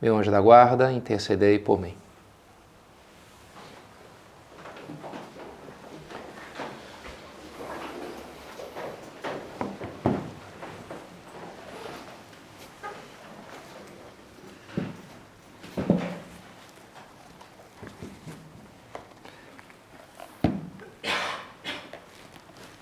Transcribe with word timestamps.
meu 0.00 0.16
anjo 0.16 0.30
da 0.30 0.40
guarda, 0.40 0.92
intercedei 0.92 1.58
por 1.58 1.80
mim. 1.80 1.94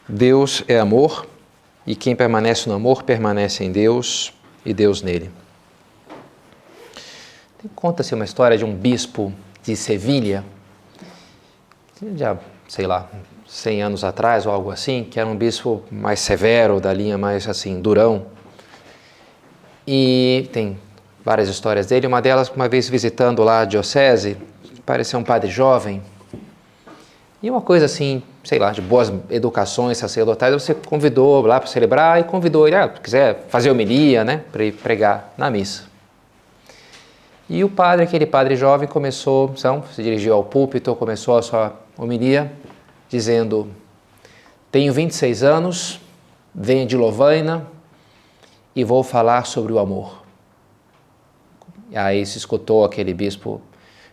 Deus 0.09 0.63
é 0.69 0.79
amor 0.79 1.27
e 1.85 1.97
quem 1.97 2.15
permanece 2.15 2.69
no 2.69 2.75
amor 2.75 3.03
permanece 3.03 3.65
em 3.65 3.73
Deus 3.73 4.33
e 4.65 4.73
Deus 4.73 5.03
nele. 5.03 5.44
Conta-se 7.75 8.15
uma 8.15 8.25
história 8.25 8.59
de 8.59 8.65
um 8.65 8.75
bispo 8.75 9.33
de 9.63 9.75
Sevilha, 9.75 10.45
já, 12.17 12.37
sei 12.69 12.87
lá, 12.87 13.09
100 13.47 13.83
anos 13.83 14.05
atrás 14.05 14.47
ou 14.47 14.53
algo 14.53 14.71
assim, 14.71 15.05
que 15.05 15.19
era 15.19 15.29
um 15.29 15.37
bispo 15.37 15.83
mais 15.91 16.21
severo, 16.21 16.81
da 16.81 16.93
linha 16.93 17.17
mais 17.17 17.49
assim, 17.49 17.81
durão. 17.81 18.27
E 19.87 20.49
tem 20.53 20.79
várias 21.25 21.49
histórias 21.49 21.87
dele. 21.87 22.07
Uma 22.07 22.21
delas, 22.21 22.51
uma 22.51 22.69
vez 22.69 22.89
visitando 22.89 23.43
lá 23.43 23.61
a 23.61 23.65
diocese, 23.65 24.37
parecia 24.85 25.19
um 25.19 25.25
padre 25.25 25.51
jovem. 25.51 26.03
E 27.43 27.51
uma 27.51 27.61
coisa 27.61 27.87
assim, 27.87 28.23
sei 28.43 28.59
lá, 28.59 28.73
de 28.73 28.81
boas 28.81 29.13
educações 29.31 29.99
sacerdotais, 29.99 30.53
você 30.53 30.75
convidou 30.75 31.47
lá 31.47 31.61
para 31.61 31.69
celebrar 31.69 32.21
e 32.21 32.25
convidou 32.25 32.67
ele, 32.67 32.77
ah, 32.77 32.91
se 32.95 33.01
quiser 33.01 33.45
fazer 33.49 33.71
homilia, 33.71 34.25
né, 34.25 34.43
para 34.51 34.65
pregar 34.83 35.33
na 35.37 35.51
missa. 35.51 35.94
E 37.49 37.63
o 37.63 37.69
padre, 37.69 38.05
aquele 38.05 38.25
padre 38.25 38.57
jovem, 38.57 38.89
começou, 38.89 39.53
então, 39.57 39.83
se 39.93 40.03
dirigiu 40.03 40.35
ao 40.35 40.45
púlpito, 40.45 40.95
começou 40.97 41.37
a 41.37 41.43
sua 41.43 41.79
homilia, 41.97 42.51
dizendo: 43.09 43.69
Tenho 44.71 44.93
26 44.93 45.43
anos, 45.43 46.01
venho 46.55 46.87
de 46.87 46.97
Lovaina 46.97 47.67
e 48.75 48.83
vou 48.83 49.03
falar 49.03 49.45
sobre 49.45 49.73
o 49.73 49.79
amor. 49.79 50.23
E 51.91 51.99
aí 51.99 52.25
se 52.25 52.39
escutou 52.39 52.83
aquele 52.83 53.13
bispo: 53.13 53.61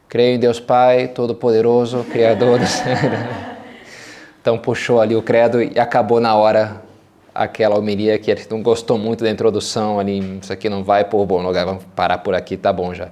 Creio 0.10 0.36
em 0.36 0.40
Deus 0.40 0.60
Pai, 0.60 1.08
Todo-Poderoso, 1.08 2.04
Criador 2.12 2.60
do 2.60 2.68
céu. 2.68 2.98
Então 4.42 4.58
puxou 4.58 5.00
ali 5.00 5.16
o 5.16 5.22
credo 5.22 5.62
e 5.62 5.80
acabou 5.80 6.20
na 6.20 6.36
hora 6.36 6.82
aquela 7.34 7.78
homilia 7.78 8.18
que 8.20 8.30
ele 8.30 8.42
não 8.50 8.62
gostou 8.62 8.98
muito 8.98 9.24
da 9.24 9.30
introdução 9.30 10.00
ali, 10.00 10.40
isso 10.42 10.52
aqui 10.52 10.70
não 10.70 10.84
vai 10.84 11.06
por 11.06 11.26
bom 11.26 11.42
lugar, 11.42 11.66
vamos 11.66 11.83
parar 11.95 12.17
por 12.20 12.33
aqui, 12.36 12.58
tá 12.58 12.72
bom 12.72 12.94
já. 12.94 13.10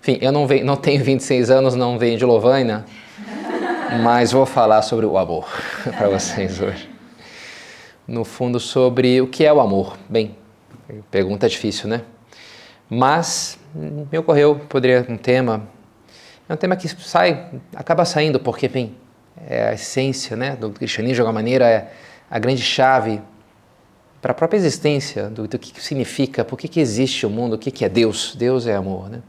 Enfim, 0.00 0.18
eu 0.20 0.30
não, 0.30 0.46
venho, 0.46 0.66
não 0.66 0.76
tenho 0.76 1.02
26 1.02 1.50
anos, 1.50 1.74
não 1.74 1.98
venho 1.98 2.18
de 2.18 2.24
Lovaina, 2.24 2.84
mas 4.02 4.32
vou 4.32 4.44
falar 4.44 4.82
sobre 4.82 5.06
o 5.06 5.16
amor 5.16 5.48
para 5.96 6.08
vocês 6.08 6.60
hoje. 6.60 6.90
No 8.06 8.24
fundo, 8.24 8.60
sobre 8.60 9.20
o 9.20 9.26
que 9.26 9.46
é 9.46 9.52
o 9.52 9.60
amor. 9.60 9.96
Bem, 10.08 10.36
pergunta 11.10 11.48
difícil, 11.48 11.88
né? 11.88 12.02
Mas 12.90 13.58
me 13.74 14.18
ocorreu, 14.18 14.56
poderia 14.68 15.06
um 15.08 15.16
tema, 15.16 15.66
é 16.46 16.52
um 16.52 16.56
tema 16.56 16.76
que 16.76 16.86
sai, 16.86 17.48
acaba 17.74 18.04
saindo 18.04 18.38
porque, 18.38 18.68
bem, 18.68 18.94
é 19.48 19.68
a 19.68 19.72
essência 19.72 20.36
né, 20.36 20.54
do 20.54 20.70
cristianismo, 20.70 21.14
de 21.14 21.20
alguma 21.22 21.40
maneira, 21.40 21.66
é 21.66 21.90
a 22.30 22.38
grande 22.38 22.62
chave 22.62 23.20
para 24.20 24.32
a 24.32 24.34
própria 24.34 24.56
existência, 24.56 25.28
do, 25.28 25.46
do 25.46 25.58
que 25.58 25.82
significa, 25.82 26.44
por 26.44 26.58
que, 26.58 26.66
que 26.66 26.80
existe 26.80 27.26
o 27.26 27.30
mundo, 27.30 27.54
o 27.54 27.58
que, 27.58 27.70
que 27.70 27.84
é 27.84 27.88
Deus. 27.88 28.34
Deus 28.34 28.66
é 28.66 28.74
amor, 28.74 29.10
né? 29.10 29.20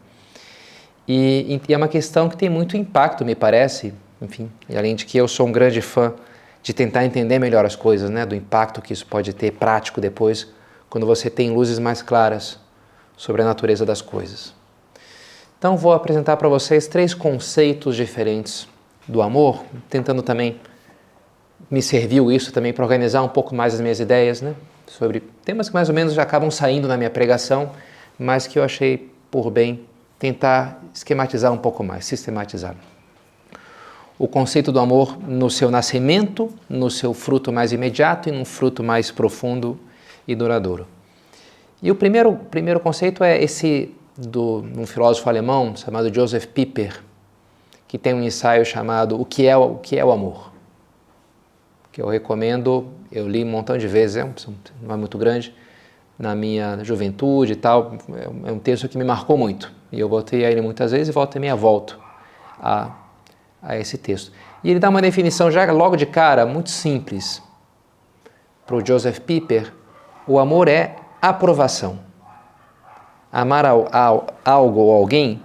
E, 1.08 1.60
e, 1.68 1.74
é 1.74 1.78
uma 1.78 1.88
questão 1.88 2.30
que 2.30 2.38
tem 2.38 2.50
muito 2.50 2.78
impacto, 2.78 3.26
me 3.26 3.36
parece, 3.36 3.94
enfim, 4.22 4.50
além 4.76 4.96
de 4.96 5.06
que 5.06 5.18
eu 5.18 5.28
sou 5.28 5.48
um 5.48 5.52
grande 5.52 5.82
fã 5.82 6.14
de 6.64 6.74
tentar 6.74 7.06
entender 7.06 7.38
melhor 7.38 7.64
as 7.66 7.76
coisas, 7.76 8.10
né, 8.10 8.26
do 8.26 8.34
impacto 8.34 8.82
que 8.82 8.92
isso 8.92 9.06
pode 9.06 9.34
ter 9.34 9.52
prático 9.52 10.02
depois, 10.02 10.48
quando 10.90 11.06
você 11.06 11.30
tem 11.30 11.52
luzes 11.52 11.78
mais 11.78 12.02
claras 12.02 12.58
sobre 13.16 13.42
a 13.42 13.46
natureza 13.46 13.86
das 13.86 14.02
coisas. 14.02 14.54
Então, 15.60 15.78
vou 15.78 15.94
apresentar 15.94 16.38
para 16.38 16.50
vocês 16.50 16.88
três 16.88 17.14
conceitos 17.14 17.96
diferentes 17.96 18.68
do 19.08 19.22
amor, 19.22 19.64
tentando 19.90 20.24
também 20.24 20.60
me 21.70 21.82
serviu 21.82 22.32
isso 22.32 22.52
também 22.52 22.74
para 22.74 22.84
organizar 22.84 23.22
um 23.24 23.28
pouco 23.28 23.56
mais 23.56 23.74
as 23.74 23.82
minhas 23.82 24.00
ideias, 24.00 24.42
né, 24.42 24.56
sobre 24.88 25.22
temas 25.44 25.70
que 25.70 25.74
mais 25.74 25.90
ou 25.90 25.96
menos 25.96 26.14
já 26.14 26.24
acabam 26.24 26.52
saindo 26.52 26.88
na 26.88 26.98
minha 26.98 27.10
pregação, 27.10 27.72
mas 28.18 28.48
que 28.48 28.60
eu 28.60 28.64
achei 28.64 29.12
por 29.32 29.50
bem 29.50 29.86
tentar 30.18 30.82
esquematizar 30.94 31.52
um 31.52 31.58
pouco 31.58 31.84
mais, 31.84 32.06
sistematizar. 32.06 32.76
O 34.18 34.28
conceito 34.28 34.72
do 34.72 34.80
amor 34.80 35.18
no 35.28 35.50
seu 35.50 35.70
nascimento, 35.70 36.50
no 36.70 36.90
seu 36.90 37.14
fruto 37.14 37.52
mais 37.52 37.74
imediato 37.74 38.30
e 38.30 38.32
num 38.32 38.46
fruto 38.46 38.82
mais 38.82 39.12
profundo 39.12 39.78
e 40.26 40.34
duradouro. 40.34 40.88
E 41.84 41.92
o 41.92 41.96
primeiro, 41.96 42.34
primeiro 42.50 42.80
conceito 42.80 43.24
é 43.24 43.44
esse 43.44 43.94
do 44.18 44.66
um 44.78 44.86
filósofo 44.86 45.28
alemão 45.28 45.76
chamado 45.76 46.14
Joseph 46.14 46.46
Pieper, 46.46 47.04
que 47.88 47.98
tem 47.98 48.14
um 48.14 48.24
ensaio 48.24 48.66
chamado 48.66 49.20
O 49.20 49.26
que 49.26 49.46
é 49.46 49.58
o 49.58 49.76
que 49.76 49.98
é 49.98 50.06
o 50.06 50.12
amor, 50.12 50.52
que 51.96 52.02
eu 52.02 52.10
recomendo. 52.10 52.90
Eu 53.10 53.26
li 53.26 53.42
um 53.46 53.48
montão 53.48 53.78
de 53.78 53.88
vezes, 53.88 54.18
é 54.18 54.26
um, 54.26 54.34
não 54.82 54.96
é 54.96 54.98
muito 54.98 55.18
grande, 55.18 55.56
na 56.20 56.36
minha 56.36 56.84
juventude 56.84 57.54
e 57.54 57.56
tal. 57.56 57.94
É 58.46 58.52
um 58.52 58.60
texto 58.60 58.90
que 58.90 58.98
me 58.98 59.06
marcou 59.06 59.38
muito. 59.38 59.72
E 59.94 60.02
eu 60.02 60.10
voltei 60.10 60.44
a 60.44 60.52
ele 60.52 60.60
muitas 60.60 60.92
vezes 60.92 61.08
e 61.08 61.12
volta 61.14 61.38
e 61.38 61.40
meia 61.40 61.56
volto 61.56 61.98
a, 62.60 62.92
a 63.64 63.78
esse 63.78 63.98
texto. 63.98 64.34
E 64.62 64.70
ele 64.70 64.80
dá 64.80 64.90
uma 64.90 65.02
definição 65.02 65.50
já 65.50 65.72
logo 65.72 65.96
de 65.96 66.06
cara, 66.06 66.46
muito 66.46 66.70
simples. 66.70 67.42
Para 68.68 68.76
o 68.76 68.86
Joseph 68.86 69.20
Pieper, 69.20 69.72
o 70.28 70.38
amor 70.38 70.68
é 70.68 70.98
aprovação. 71.22 72.00
Amar 73.32 73.66
ao, 73.66 73.88
ao, 73.96 74.28
algo 74.44 74.82
ou 74.82 74.92
alguém 74.92 75.42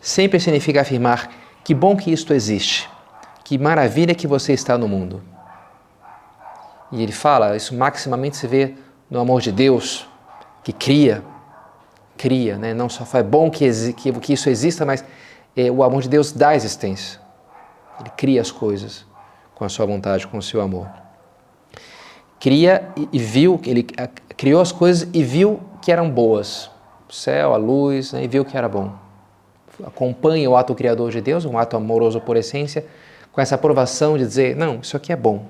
sempre 0.00 0.40
significa 0.40 0.80
afirmar 0.80 1.30
que 1.62 1.74
bom 1.74 1.94
que 1.94 2.10
isto 2.10 2.32
existe, 2.32 2.88
que 3.44 3.58
maravilha 3.58 4.14
que 4.14 4.26
você 4.26 4.54
está 4.54 4.78
no 4.78 4.88
mundo. 4.88 5.22
E 6.92 7.02
ele 7.02 7.12
fala, 7.12 7.56
isso 7.56 7.74
maximamente 7.74 8.36
se 8.36 8.46
vê 8.46 8.74
no 9.08 9.20
amor 9.20 9.40
de 9.40 9.52
Deus, 9.52 10.06
que 10.62 10.72
cria, 10.72 11.22
cria, 12.16 12.56
né? 12.56 12.74
não 12.74 12.88
só 12.88 13.06
é 13.16 13.22
bom 13.22 13.50
que, 13.50 13.92
que, 13.94 14.12
que 14.12 14.32
isso 14.32 14.50
exista, 14.50 14.84
mas 14.84 15.04
é, 15.56 15.70
o 15.70 15.82
amor 15.82 16.02
de 16.02 16.08
Deus 16.08 16.32
dá 16.32 16.54
existência. 16.54 17.20
Ele 18.00 18.10
cria 18.16 18.40
as 18.40 18.50
coisas 18.50 19.04
com 19.54 19.64
a 19.64 19.68
sua 19.68 19.86
vontade, 19.86 20.26
com 20.26 20.38
o 20.38 20.42
seu 20.42 20.60
amor. 20.60 20.88
Cria 22.38 22.88
e, 22.96 23.08
e 23.12 23.18
viu, 23.18 23.60
ele 23.64 23.86
a, 23.98 24.08
criou 24.36 24.60
as 24.60 24.72
coisas 24.72 25.08
e 25.12 25.22
viu 25.22 25.60
que 25.82 25.92
eram 25.92 26.10
boas. 26.10 26.70
O 27.08 27.12
céu, 27.12 27.52
a 27.52 27.56
luz, 27.56 28.12
né? 28.12 28.24
e 28.24 28.28
viu 28.28 28.44
que 28.44 28.56
era 28.56 28.68
bom. 28.68 28.92
Acompanha 29.84 30.48
o 30.48 30.56
ato 30.56 30.74
criador 30.74 31.10
de 31.10 31.20
Deus, 31.20 31.44
um 31.44 31.58
ato 31.58 31.76
amoroso 31.76 32.20
por 32.20 32.36
essência, 32.36 32.86
com 33.32 33.40
essa 33.40 33.54
aprovação 33.54 34.16
de 34.16 34.24
dizer: 34.24 34.56
não, 34.56 34.80
isso 34.80 34.96
aqui 34.96 35.12
é 35.12 35.16
bom. 35.16 35.46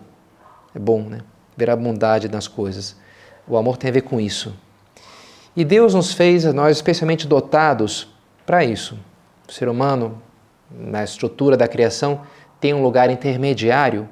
É 0.75 0.78
bom, 0.78 1.02
né? 1.02 1.20
Ver 1.56 1.70
a 1.70 1.76
bondade 1.76 2.28
nas 2.28 2.46
coisas. 2.49 2.96
O 3.46 3.56
amor 3.56 3.76
tem 3.76 3.90
a 3.90 3.93
ver 3.93 4.02
com 4.02 4.20
isso. 4.20 4.55
E 5.56 5.64
Deus 5.64 5.94
nos 5.94 6.12
fez, 6.12 6.44
nós 6.44 6.76
especialmente 6.76 7.26
dotados 7.26 8.08
para 8.46 8.64
isso. 8.64 8.99
O 9.49 9.52
ser 9.52 9.69
humano, 9.69 10.22
na 10.70 11.02
estrutura 11.02 11.56
da 11.56 11.67
criação, 11.67 12.20
tem 12.61 12.72
um 12.72 12.82
lugar 12.82 13.11
intermediário 13.11 14.08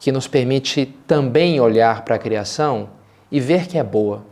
que 0.00 0.10
nos 0.12 0.26
permite 0.26 0.86
também 1.06 1.60
olhar 1.60 2.02
para 2.02 2.16
a 2.16 2.18
criação 2.18 2.90
e 3.30 3.40
ver 3.40 3.66
que 3.66 3.78
é 3.78 3.82
boa. 3.82 4.24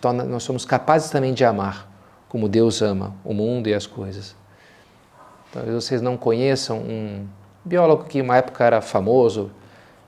Torna, 0.00 0.24
nós 0.24 0.42
somos 0.42 0.64
capazes 0.64 1.10
também 1.10 1.32
de 1.32 1.44
amar, 1.44 1.90
como 2.28 2.48
Deus 2.48 2.82
ama 2.82 3.14
o 3.24 3.32
mundo 3.32 3.68
e 3.68 3.74
as 3.74 3.86
coisas. 3.86 4.36
Talvez 5.52 5.74
vocês 5.74 6.02
não 6.02 6.16
conheçam 6.16 6.78
um 6.78 7.26
biólogo 7.64 8.04
que 8.04 8.20
uma 8.20 8.36
época 8.36 8.64
era 8.64 8.80
famoso, 8.80 9.50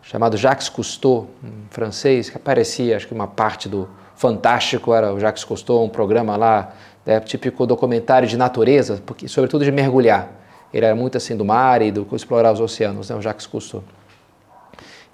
chamado 0.02 0.36
Jacques 0.36 0.68
Cousteau, 0.68 1.28
um 1.42 1.66
francês, 1.70 2.28
que 2.30 2.36
aparecia, 2.36 2.96
acho 2.96 3.08
que 3.08 3.14
uma 3.14 3.26
parte 3.26 3.68
do 3.68 3.88
Fantástico 4.14 4.94
era 4.94 5.12
o 5.12 5.20
Jacques 5.20 5.44
Cousteau, 5.44 5.84
um 5.84 5.88
programa 5.88 6.36
lá 6.36 6.72
né, 7.04 7.20
típico 7.20 7.66
documentário 7.66 8.26
de 8.26 8.36
natureza, 8.36 9.02
porque, 9.04 9.28
sobretudo 9.28 9.64
de 9.64 9.70
mergulhar. 9.70 10.30
Ele 10.72 10.84
era 10.84 10.94
muito 10.94 11.16
assim 11.16 11.36
do 11.36 11.44
mar 11.44 11.80
e 11.82 11.90
do 11.90 12.06
explorar 12.12 12.52
os 12.52 12.60
oceanos, 12.60 13.10
né, 13.10 13.16
o 13.16 13.22
Jacques 13.22 13.46
Cousteau. 13.46 13.82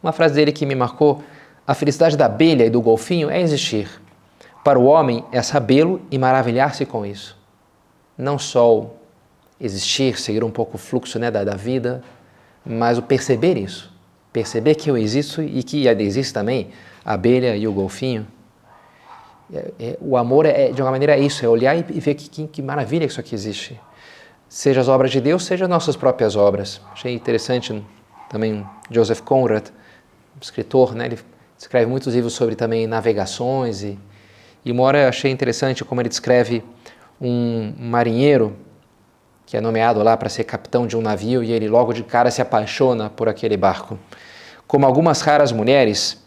Uma 0.02 0.12
frase 0.12 0.34
dele 0.34 0.52
que 0.52 0.66
me 0.66 0.74
marcou: 0.74 1.22
a 1.66 1.74
felicidade 1.74 2.16
da 2.16 2.26
abelha 2.26 2.64
e 2.64 2.70
do 2.70 2.80
golfinho 2.80 3.30
é 3.30 3.40
existir. 3.40 3.88
Para 4.64 4.78
o 4.78 4.84
homem 4.84 5.24
é 5.32 5.42
sabê-lo 5.42 6.00
e 6.10 6.18
maravilhar-se 6.18 6.86
com 6.86 7.04
isso. 7.04 7.36
Não 8.16 8.38
só 8.38 8.90
existir, 9.60 10.18
seguir 10.18 10.44
um 10.44 10.50
pouco 10.50 10.76
o 10.76 10.78
fluxo 10.78 11.18
né, 11.18 11.30
da, 11.30 11.44
da 11.44 11.56
vida, 11.56 12.02
mas 12.64 12.98
o 12.98 13.02
perceber 13.02 13.56
isso. 13.56 13.92
Perceber 14.32 14.74
que 14.74 14.90
eu 14.90 14.96
existo 14.96 15.42
e 15.42 15.62
que 15.62 15.86
existe 15.86 16.32
também 16.32 16.70
a 17.04 17.14
abelha 17.14 17.56
e 17.56 17.66
o 17.66 17.72
golfinho. 17.72 18.26
É, 19.52 19.72
é, 19.78 19.98
o 20.00 20.16
amor, 20.16 20.46
é, 20.46 20.70
de 20.70 20.80
uma 20.80 20.90
maneira, 20.90 21.14
é 21.14 21.20
isso, 21.20 21.44
é 21.44 21.48
olhar 21.48 21.76
e, 21.76 21.84
e 21.90 22.00
ver 22.00 22.14
que, 22.14 22.30
que, 22.30 22.46
que, 22.46 22.62
maravilha 22.62 23.06
que 23.06 23.12
isso 23.12 23.20
aqui 23.20 23.34
existe. 23.34 23.78
Seja 24.48 24.80
as 24.80 24.88
obras 24.88 25.10
de 25.10 25.20
Deus, 25.20 25.44
seja 25.44 25.66
as 25.66 25.70
nossas 25.70 25.96
próprias 25.96 26.36
obras. 26.36 26.80
Achei 26.92 27.14
interessante 27.14 27.84
também 28.30 28.66
Joseph 28.90 29.20
Conrad, 29.20 29.66
escritor, 30.40 30.94
né? 30.94 31.06
ele 31.06 31.18
escreve 31.58 31.86
muitos 31.86 32.14
livros 32.14 32.32
sobre 32.32 32.54
também 32.54 32.86
navegações 32.86 33.82
e, 33.82 33.98
e 34.64 34.72
uma 34.72 34.82
hora 34.84 35.08
achei 35.08 35.30
interessante 35.30 35.84
como 35.84 36.00
ele 36.00 36.08
descreve 36.08 36.64
um 37.20 37.74
marinheiro 37.78 38.56
que 39.46 39.56
é 39.56 39.60
nomeado 39.60 40.02
lá 40.02 40.16
para 40.16 40.28
ser 40.28 40.44
capitão 40.44 40.86
de 40.86 40.96
um 40.96 41.02
navio 41.02 41.42
e 41.42 41.52
ele 41.52 41.68
logo 41.68 41.92
de 41.92 42.02
cara 42.02 42.30
se 42.30 42.40
apaixona 42.40 43.10
por 43.10 43.28
aquele 43.28 43.56
barco. 43.56 43.98
Como 44.66 44.86
algumas 44.86 45.20
raras 45.20 45.52
mulheres, 45.52 46.22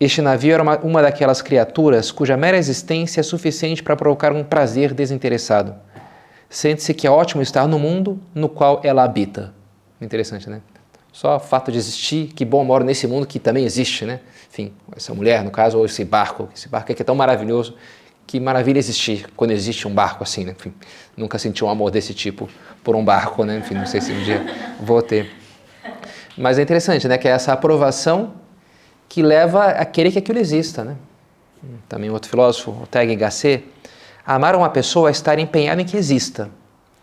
este 0.00 0.22
navio 0.22 0.54
era 0.54 0.62
uma, 0.62 0.78
uma 0.78 1.02
daquelas 1.02 1.42
criaturas 1.42 2.12
cuja 2.12 2.36
mera 2.36 2.56
existência 2.56 3.20
é 3.20 3.22
suficiente 3.22 3.82
para 3.82 3.96
provocar 3.96 4.32
um 4.32 4.44
prazer 4.44 4.94
desinteressado. 4.94 5.74
Sente-se 6.48 6.94
que 6.94 7.06
é 7.06 7.10
ótimo 7.10 7.42
estar 7.42 7.66
no 7.66 7.78
mundo 7.78 8.20
no 8.34 8.48
qual 8.48 8.80
ela 8.84 9.02
habita. 9.02 9.52
Interessante, 10.00 10.48
né? 10.48 10.60
Só 11.12 11.36
o 11.36 11.40
fato 11.40 11.72
de 11.72 11.78
existir, 11.78 12.28
que 12.28 12.44
bom, 12.44 12.64
moro 12.64 12.84
nesse 12.84 13.06
mundo 13.06 13.26
que 13.26 13.40
também 13.40 13.64
existe, 13.64 14.04
né? 14.04 14.20
Enfim, 14.50 14.72
essa 14.96 15.12
mulher, 15.12 15.42
no 15.42 15.50
caso, 15.50 15.76
ou 15.76 15.84
esse 15.84 16.04
barco, 16.04 16.48
esse 16.54 16.68
barco 16.68 16.92
aqui 16.92 17.02
é 17.02 17.04
tão 17.04 17.14
maravilhoso, 17.14 17.74
que 18.28 18.38
maravilha 18.38 18.78
existir 18.78 19.26
quando 19.34 19.52
existe 19.52 19.88
um 19.88 19.94
barco 19.94 20.22
assim, 20.22 20.44
né? 20.44 20.54
Enfim, 20.56 20.72
nunca 21.16 21.38
senti 21.38 21.64
um 21.64 21.68
amor 21.70 21.90
desse 21.90 22.12
tipo 22.12 22.46
por 22.84 22.94
um 22.94 23.02
barco, 23.02 23.42
né? 23.42 23.56
Enfim, 23.56 23.74
não 23.74 23.86
sei 23.86 24.02
se 24.02 24.12
um 24.12 24.22
dia 24.22 24.44
vou 24.78 25.00
ter. 25.00 25.34
Mas 26.36 26.58
é 26.58 26.62
interessante, 26.62 27.08
né? 27.08 27.16
Que 27.16 27.26
é 27.26 27.30
essa 27.30 27.54
aprovação 27.54 28.34
que 29.08 29.22
leva 29.22 29.68
a 29.68 29.84
querer 29.86 30.12
que 30.12 30.18
aquilo 30.18 30.38
exista, 30.38 30.84
né? 30.84 30.96
Também 31.88 32.10
outro 32.10 32.28
filósofo, 32.28 32.86
y 32.92 33.16
Gasset, 33.16 33.64
amar 34.26 34.54
uma 34.54 34.68
pessoa 34.68 35.08
é 35.08 35.12
estar 35.12 35.38
empenhado 35.38 35.80
em 35.80 35.86
que 35.86 35.96
exista, 35.96 36.50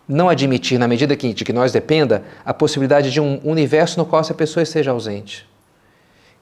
não 0.08 0.28
admitir, 0.28 0.78
na 0.78 0.86
medida 0.86 1.16
que, 1.16 1.34
de 1.34 1.44
que 1.44 1.52
nós 1.52 1.72
dependa, 1.72 2.22
a 2.44 2.54
possibilidade 2.54 3.10
de 3.10 3.20
um 3.20 3.40
universo 3.42 3.98
no 3.98 4.06
qual 4.06 4.20
essa 4.20 4.32
pessoa 4.32 4.62
esteja 4.62 4.92
ausente. 4.92 5.44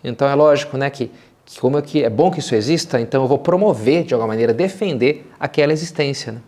Então 0.04 0.28
é 0.28 0.34
lógico, 0.34 0.76
né, 0.76 0.90
que, 0.90 1.10
que 1.44 1.60
como 1.60 1.78
é 1.78 1.82
que 1.82 2.02
é 2.02 2.10
bom 2.10 2.30
que 2.30 2.40
isso 2.40 2.54
exista, 2.54 3.00
então 3.00 3.22
eu 3.22 3.28
vou 3.28 3.38
promover 3.38 4.04
de 4.04 4.14
alguma 4.14 4.28
maneira 4.28 4.52
defender 4.52 5.30
aquela 5.38 5.72
existência, 5.72 6.32
né? 6.32 6.40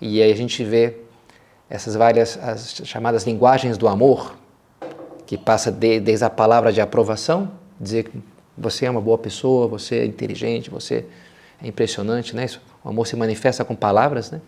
E 0.00 0.20
aí 0.22 0.30
a 0.30 0.36
gente 0.36 0.62
vê 0.62 0.98
essas 1.70 1.94
várias 1.94 2.38
as 2.42 2.82
chamadas 2.84 3.24
linguagens 3.24 3.78
do 3.78 3.88
amor, 3.88 4.36
que 5.26 5.36
passa 5.36 5.72
de, 5.72 5.98
desde 5.98 6.24
a 6.24 6.30
palavra 6.30 6.72
de 6.72 6.80
aprovação 6.80 7.50
dizer 7.80 8.04
que 8.04 8.22
você 8.56 8.86
é 8.86 8.90
uma 8.90 9.00
boa 9.00 9.18
pessoa, 9.18 9.66
você 9.66 9.96
é 9.96 10.04
inteligente, 10.06 10.70
você 10.70 11.04
é 11.62 11.68
impressionante, 11.68 12.34
né? 12.34 12.44
Isso, 12.44 12.60
o 12.82 12.88
amor 12.88 13.06
se 13.06 13.16
manifesta 13.16 13.64
com 13.64 13.74
palavras, 13.74 14.30
né? 14.30 14.40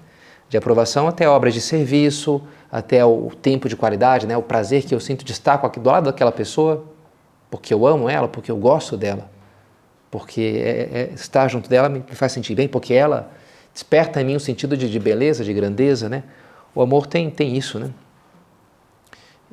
De 0.48 0.56
aprovação 0.56 1.06
até 1.06 1.28
obras 1.28 1.52
de 1.52 1.60
serviço, 1.60 2.40
até 2.72 3.04
o 3.04 3.30
tempo 3.42 3.68
de 3.68 3.76
qualidade, 3.76 4.26
né? 4.26 4.36
O 4.36 4.42
prazer 4.42 4.84
que 4.84 4.94
eu 4.94 5.00
sinto 5.00 5.24
de 5.24 5.32
estar 5.32 5.54
aqui 5.54 5.78
do 5.78 5.90
lado 5.90 6.04
daquela 6.04 6.32
pessoa, 6.32 6.84
porque 7.50 7.72
eu 7.72 7.86
amo 7.86 8.08
ela, 8.08 8.28
porque 8.28 8.50
eu 8.50 8.56
gosto 8.56 8.96
dela, 8.96 9.30
porque 10.10 10.40
é, 10.40 11.00
é, 11.00 11.10
estar 11.14 11.48
junto 11.48 11.68
dela 11.68 11.88
me 11.88 12.02
faz 12.12 12.32
sentir 12.32 12.54
bem, 12.54 12.68
porque 12.68 12.94
ela 12.94 13.30
desperta 13.72 14.20
em 14.20 14.24
mim 14.24 14.36
um 14.36 14.40
sentido 14.40 14.76
de, 14.76 14.90
de 14.90 14.98
beleza, 14.98 15.44
de 15.44 15.52
grandeza, 15.52 16.08
né? 16.08 16.24
O 16.74 16.82
amor 16.82 17.06
tem, 17.06 17.30
tem 17.30 17.56
isso, 17.56 17.78
né? 17.78 17.90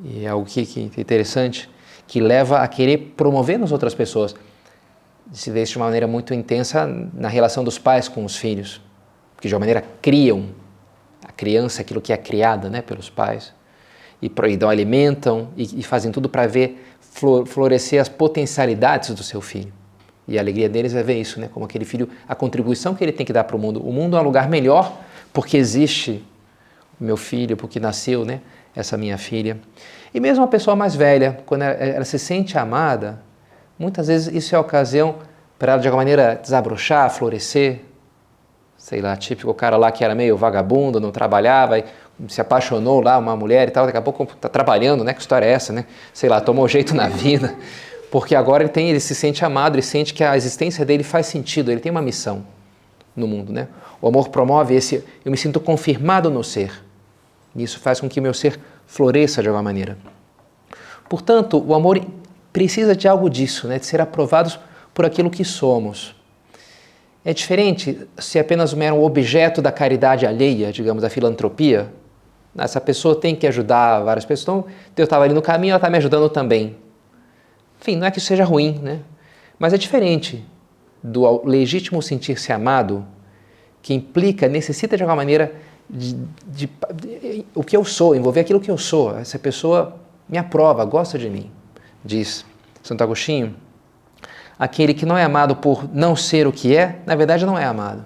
E 0.02 0.24
é 0.24 0.28
algo 0.28 0.46
que, 0.46 0.64
que 0.66 0.80
é 0.80 1.00
interessante 1.00 1.68
que 2.06 2.20
leva 2.20 2.60
a 2.60 2.68
querer 2.68 3.14
promover 3.16 3.58
nas 3.58 3.72
outras 3.72 3.94
pessoas. 3.94 4.34
Se 5.32 5.50
vê 5.50 5.62
isso 5.62 5.72
de 5.72 5.78
uma 5.78 5.86
maneira 5.86 6.06
muito 6.06 6.32
intensa 6.32 6.86
na 7.12 7.28
relação 7.28 7.64
dos 7.64 7.78
pais 7.78 8.08
com 8.08 8.24
os 8.24 8.36
filhos, 8.36 8.80
que 9.40 9.48
de 9.48 9.54
uma 9.54 9.60
maneira 9.60 9.82
criam 10.00 10.50
a 11.26 11.32
criança, 11.32 11.80
aquilo 11.82 12.00
que 12.00 12.12
é 12.12 12.16
criada 12.16 12.70
né, 12.70 12.80
pelos 12.80 13.10
pais, 13.10 13.52
e, 14.22 14.30
então 14.50 14.70
alimentam 14.70 15.48
e, 15.56 15.80
e 15.80 15.82
fazem 15.82 16.12
tudo 16.12 16.28
para 16.28 16.46
ver 16.46 16.84
florescer 17.46 18.00
as 18.00 18.08
potencialidades 18.08 19.10
do 19.10 19.22
seu 19.22 19.40
filho. 19.40 19.72
E 20.28 20.38
a 20.38 20.40
alegria 20.40 20.68
deles 20.68 20.94
é 20.94 21.02
ver 21.02 21.20
isso, 21.20 21.40
né? 21.40 21.48
como 21.52 21.64
aquele 21.64 21.84
filho, 21.84 22.08
a 22.28 22.34
contribuição 22.34 22.94
que 22.94 23.04
ele 23.04 23.12
tem 23.12 23.24
que 23.24 23.32
dar 23.32 23.44
para 23.44 23.54
o 23.54 23.58
mundo. 23.58 23.80
O 23.86 23.92
mundo 23.92 24.16
é 24.16 24.20
um 24.20 24.24
lugar 24.24 24.48
melhor 24.48 25.00
porque 25.32 25.56
existe 25.56 26.24
meu 26.98 27.16
filho, 27.16 27.56
porque 27.56 27.78
nasceu 27.78 28.24
né, 28.24 28.40
essa 28.74 28.96
minha 28.96 29.18
filha. 29.18 29.58
E 30.12 30.18
mesmo 30.18 30.42
a 30.42 30.48
pessoa 30.48 30.74
mais 30.74 30.94
velha, 30.94 31.38
quando 31.46 31.62
ela, 31.62 31.74
ela 31.74 32.04
se 32.04 32.18
sente 32.18 32.58
amada, 32.58 33.20
muitas 33.78 34.08
vezes 34.08 34.34
isso 34.34 34.54
é 34.54 34.58
a 34.58 34.60
ocasião 34.60 35.16
para 35.58 35.72
ela 35.72 35.80
de 35.80 35.86
alguma 35.86 36.00
maneira 36.00 36.38
desabrochar, 36.42 37.10
florescer. 37.10 37.80
Sei 38.76 39.00
lá, 39.00 39.16
típico 39.16 39.50
o 39.50 39.54
cara 39.54 39.76
lá 39.76 39.90
que 39.90 40.04
era 40.04 40.14
meio 40.14 40.36
vagabundo, 40.36 41.00
não 41.00 41.10
trabalhava, 41.10 41.82
se 42.28 42.40
apaixonou 42.40 43.00
lá, 43.00 43.18
uma 43.18 43.36
mulher 43.36 43.68
e 43.68 43.70
tal, 43.70 43.86
daqui 43.86 43.98
a 43.98 44.02
pouco 44.02 44.22
está 44.24 44.48
trabalhando, 44.48 45.02
né? 45.02 45.12
Que 45.12 45.20
história 45.20 45.46
é 45.46 45.50
essa, 45.50 45.72
né? 45.72 45.86
Sei 46.12 46.28
lá, 46.28 46.40
tomou 46.40 46.66
jeito 46.68 46.94
na 46.94 47.08
vida. 47.08 47.54
Porque 48.16 48.34
agora 48.34 48.62
ele, 48.62 48.72
tem, 48.72 48.88
ele 48.88 48.98
se 48.98 49.14
sente 49.14 49.44
amado, 49.44 49.74
ele 49.74 49.82
sente 49.82 50.14
que 50.14 50.24
a 50.24 50.34
existência 50.34 50.86
dele 50.86 51.04
faz 51.04 51.26
sentido, 51.26 51.70
ele 51.70 51.80
tem 51.80 51.92
uma 51.92 52.00
missão 52.00 52.46
no 53.14 53.28
mundo, 53.28 53.52
né? 53.52 53.68
O 54.00 54.08
amor 54.08 54.30
promove 54.30 54.74
esse, 54.74 55.04
eu 55.22 55.30
me 55.30 55.36
sinto 55.36 55.60
confirmado 55.60 56.30
no 56.30 56.42
ser. 56.42 56.82
E 57.54 57.62
isso 57.62 57.78
faz 57.78 58.00
com 58.00 58.08
que 58.08 58.18
meu 58.18 58.32
ser 58.32 58.58
floresça 58.86 59.42
de 59.42 59.48
alguma 59.48 59.62
maneira. 59.62 59.98
Portanto, 61.10 61.62
o 61.62 61.74
amor 61.74 62.02
precisa 62.54 62.96
de 62.96 63.06
algo 63.06 63.28
disso, 63.28 63.68
né? 63.68 63.78
de 63.78 63.84
ser 63.84 64.00
aprovados 64.00 64.58
por 64.94 65.04
aquilo 65.04 65.28
que 65.28 65.44
somos. 65.44 66.16
É 67.22 67.34
diferente 67.34 68.08
se 68.16 68.38
apenas 68.38 68.72
um 68.72 68.78
mero 68.78 69.02
objeto 69.02 69.60
da 69.60 69.70
caridade 69.70 70.24
alheia, 70.24 70.72
digamos, 70.72 71.02
da 71.02 71.10
filantropia. 71.10 71.92
Essa 72.56 72.80
pessoa 72.80 73.14
tem 73.14 73.36
que 73.36 73.46
ajudar 73.46 74.00
várias 74.00 74.24
pessoas. 74.24 74.60
Então, 74.64 74.74
Deus 74.94 75.06
estava 75.06 75.24
ali 75.24 75.34
no 75.34 75.42
caminho, 75.42 75.72
ela 75.72 75.76
está 75.76 75.90
me 75.90 75.98
ajudando 75.98 76.30
também. 76.30 76.85
Enfim, 77.86 77.94
não 77.94 78.06
é 78.08 78.10
que 78.10 78.18
isso 78.18 78.26
seja 78.26 78.44
ruim, 78.44 78.80
né? 78.82 79.00
Mas 79.60 79.72
é 79.72 79.78
diferente 79.78 80.44
do 81.00 81.46
legítimo 81.46 82.02
sentir-se 82.02 82.52
amado, 82.52 83.06
que 83.80 83.94
implica, 83.94 84.48
necessita 84.48 84.96
de 84.96 85.04
alguma 85.04 85.14
maneira 85.14 85.54
de, 85.88 86.14
de, 86.44 86.68
de, 86.92 87.46
o 87.54 87.62
que 87.62 87.76
eu 87.76 87.84
sou, 87.84 88.16
envolver 88.16 88.40
aquilo 88.40 88.58
que 88.58 88.68
eu 88.68 88.76
sou. 88.76 89.16
Essa 89.16 89.38
pessoa 89.38 90.00
me 90.28 90.36
aprova, 90.36 90.84
gosta 90.84 91.16
de 91.16 91.30
mim, 91.30 91.48
diz 92.04 92.44
Santo 92.82 93.04
Agostinho. 93.04 93.54
Aquele 94.58 94.92
que 94.92 95.06
não 95.06 95.16
é 95.16 95.22
amado 95.22 95.54
por 95.54 95.88
não 95.94 96.16
ser 96.16 96.44
o 96.44 96.52
que 96.52 96.76
é, 96.76 96.98
na 97.06 97.14
verdade 97.14 97.46
não 97.46 97.56
é 97.56 97.64
amado. 97.66 98.04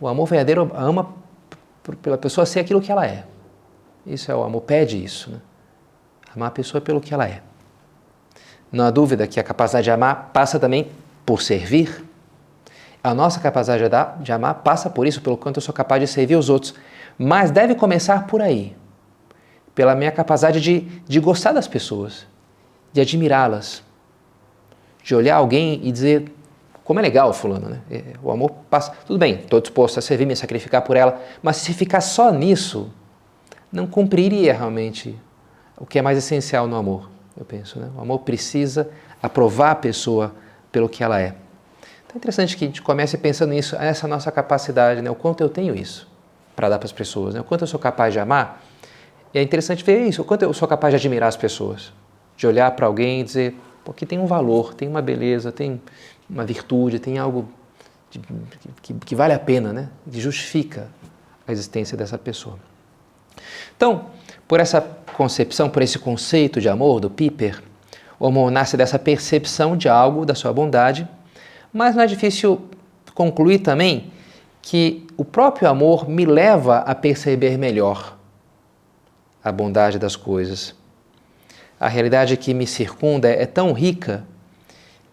O 0.00 0.08
amor 0.08 0.24
verdadeiro 0.26 0.72
ama 0.74 1.14
pela 2.00 2.16
pessoa 2.16 2.46
ser 2.46 2.60
aquilo 2.60 2.80
que 2.80 2.90
ela 2.90 3.04
é. 3.04 3.26
Isso 4.06 4.32
é 4.32 4.34
o 4.34 4.42
amor, 4.42 4.62
pede 4.62 5.04
isso. 5.04 5.30
Né? 5.30 5.40
Amar 6.34 6.48
a 6.48 6.52
pessoa 6.52 6.80
pelo 6.80 7.02
que 7.02 7.12
ela 7.12 7.28
é. 7.28 7.42
Não 8.74 8.84
há 8.84 8.90
dúvida 8.90 9.28
que 9.28 9.38
a 9.38 9.44
capacidade 9.44 9.84
de 9.84 9.90
amar 9.92 10.30
passa 10.32 10.58
também 10.58 10.90
por 11.24 11.40
servir, 11.40 12.04
a 13.04 13.14
nossa 13.14 13.38
capacidade 13.38 13.84
de 14.20 14.32
amar 14.32 14.54
passa 14.64 14.90
por 14.90 15.06
isso, 15.06 15.22
pelo 15.22 15.36
quanto 15.36 15.58
eu 15.58 15.62
sou 15.62 15.72
capaz 15.72 16.00
de 16.00 16.08
servir 16.08 16.34
os 16.34 16.50
outros. 16.50 16.74
Mas 17.16 17.52
deve 17.52 17.76
começar 17.76 18.26
por 18.26 18.42
aí 18.42 18.74
pela 19.76 19.94
minha 19.94 20.10
capacidade 20.10 20.60
de, 20.60 20.80
de 20.80 21.20
gostar 21.20 21.52
das 21.52 21.68
pessoas, 21.68 22.26
de 22.92 23.00
admirá-las, 23.00 23.84
de 25.04 25.14
olhar 25.14 25.36
alguém 25.36 25.80
e 25.84 25.92
dizer 25.92 26.32
como 26.82 26.98
é 26.98 27.02
legal 27.02 27.32
fulano, 27.32 27.68
né? 27.68 27.80
É, 27.88 28.02
o 28.20 28.30
amor 28.30 28.50
passa. 28.68 28.92
Tudo 29.06 29.20
bem, 29.20 29.36
estou 29.36 29.60
disposto 29.60 29.98
a 29.98 30.02
servir, 30.02 30.26
me 30.26 30.34
sacrificar 30.34 30.82
por 30.82 30.96
ela, 30.96 31.22
mas 31.40 31.58
se 31.58 31.72
ficar 31.72 32.00
só 32.00 32.32
nisso, 32.32 32.90
não 33.70 33.86
cumpriria 33.86 34.52
realmente 34.52 35.16
o 35.78 35.86
que 35.86 35.96
é 35.96 36.02
mais 36.02 36.18
essencial 36.18 36.66
no 36.66 36.74
amor, 36.74 37.13
eu 37.36 37.44
penso. 37.44 37.78
Né? 37.78 37.90
O 37.96 38.00
amor 38.00 38.20
precisa 38.20 38.88
aprovar 39.22 39.72
a 39.72 39.74
pessoa 39.74 40.34
pelo 40.70 40.88
que 40.88 41.02
ela 41.02 41.20
é. 41.20 41.34
É 42.12 42.16
interessante 42.16 42.56
que 42.56 42.64
a 42.64 42.68
gente 42.68 42.80
comece 42.80 43.18
pensando 43.18 43.50
nisso, 43.50 43.74
essa 43.74 44.06
nossa 44.06 44.30
capacidade, 44.30 45.02
né? 45.02 45.10
o 45.10 45.16
quanto 45.16 45.40
eu 45.40 45.48
tenho 45.48 45.74
isso 45.74 46.08
para 46.54 46.68
dar 46.68 46.78
para 46.78 46.86
as 46.86 46.92
pessoas, 46.92 47.34
né? 47.34 47.40
o 47.40 47.44
quanto 47.44 47.62
eu 47.62 47.66
sou 47.66 47.80
capaz 47.80 48.12
de 48.12 48.20
amar. 48.20 48.62
E 49.32 49.38
é 49.38 49.42
interessante 49.42 49.82
ver 49.82 50.06
isso, 50.06 50.22
o 50.22 50.24
quanto 50.24 50.42
eu 50.42 50.52
sou 50.54 50.68
capaz 50.68 50.92
de 50.92 50.96
admirar 50.96 51.28
as 51.28 51.36
pessoas, 51.36 51.92
de 52.36 52.46
olhar 52.46 52.70
para 52.70 52.86
alguém 52.86 53.20
e 53.20 53.24
dizer, 53.24 53.56
porque 53.84 54.06
tem 54.06 54.20
um 54.20 54.26
valor, 54.26 54.74
tem 54.74 54.86
uma 54.86 55.02
beleza, 55.02 55.50
tem 55.50 55.82
uma 56.30 56.44
virtude, 56.44 57.00
tem 57.00 57.18
algo 57.18 57.48
que, 58.80 58.94
que 58.94 59.14
vale 59.16 59.32
a 59.32 59.38
pena, 59.38 59.72
né? 59.72 59.88
que 60.08 60.20
justifica 60.20 60.86
a 61.48 61.50
existência 61.50 61.96
dessa 61.98 62.16
pessoa. 62.16 62.58
Então, 63.76 64.06
por 64.46 64.60
essa 64.60 64.80
concepção, 65.14 65.70
por 65.70 65.82
esse 65.82 65.98
conceito 65.98 66.60
de 66.60 66.68
amor 66.68 67.00
do 67.00 67.08
Piper, 67.08 67.62
o 68.18 68.26
amor 68.26 68.50
nasce 68.50 68.76
dessa 68.76 68.98
percepção 68.98 69.76
de 69.76 69.88
algo, 69.88 70.24
da 70.24 70.34
sua 70.34 70.52
bondade, 70.52 71.08
mas 71.72 71.94
não 71.94 72.02
é 72.02 72.06
difícil 72.06 72.60
concluir 73.14 73.60
também 73.60 74.12
que 74.62 75.06
o 75.16 75.24
próprio 75.24 75.68
amor 75.68 76.08
me 76.08 76.24
leva 76.24 76.78
a 76.78 76.94
perceber 76.94 77.58
melhor 77.58 78.16
a 79.42 79.52
bondade 79.52 79.98
das 79.98 80.16
coisas. 80.16 80.74
A 81.78 81.88
realidade 81.88 82.36
que 82.36 82.54
me 82.54 82.66
circunda 82.66 83.28
é 83.28 83.44
tão 83.44 83.72
rica 83.72 84.24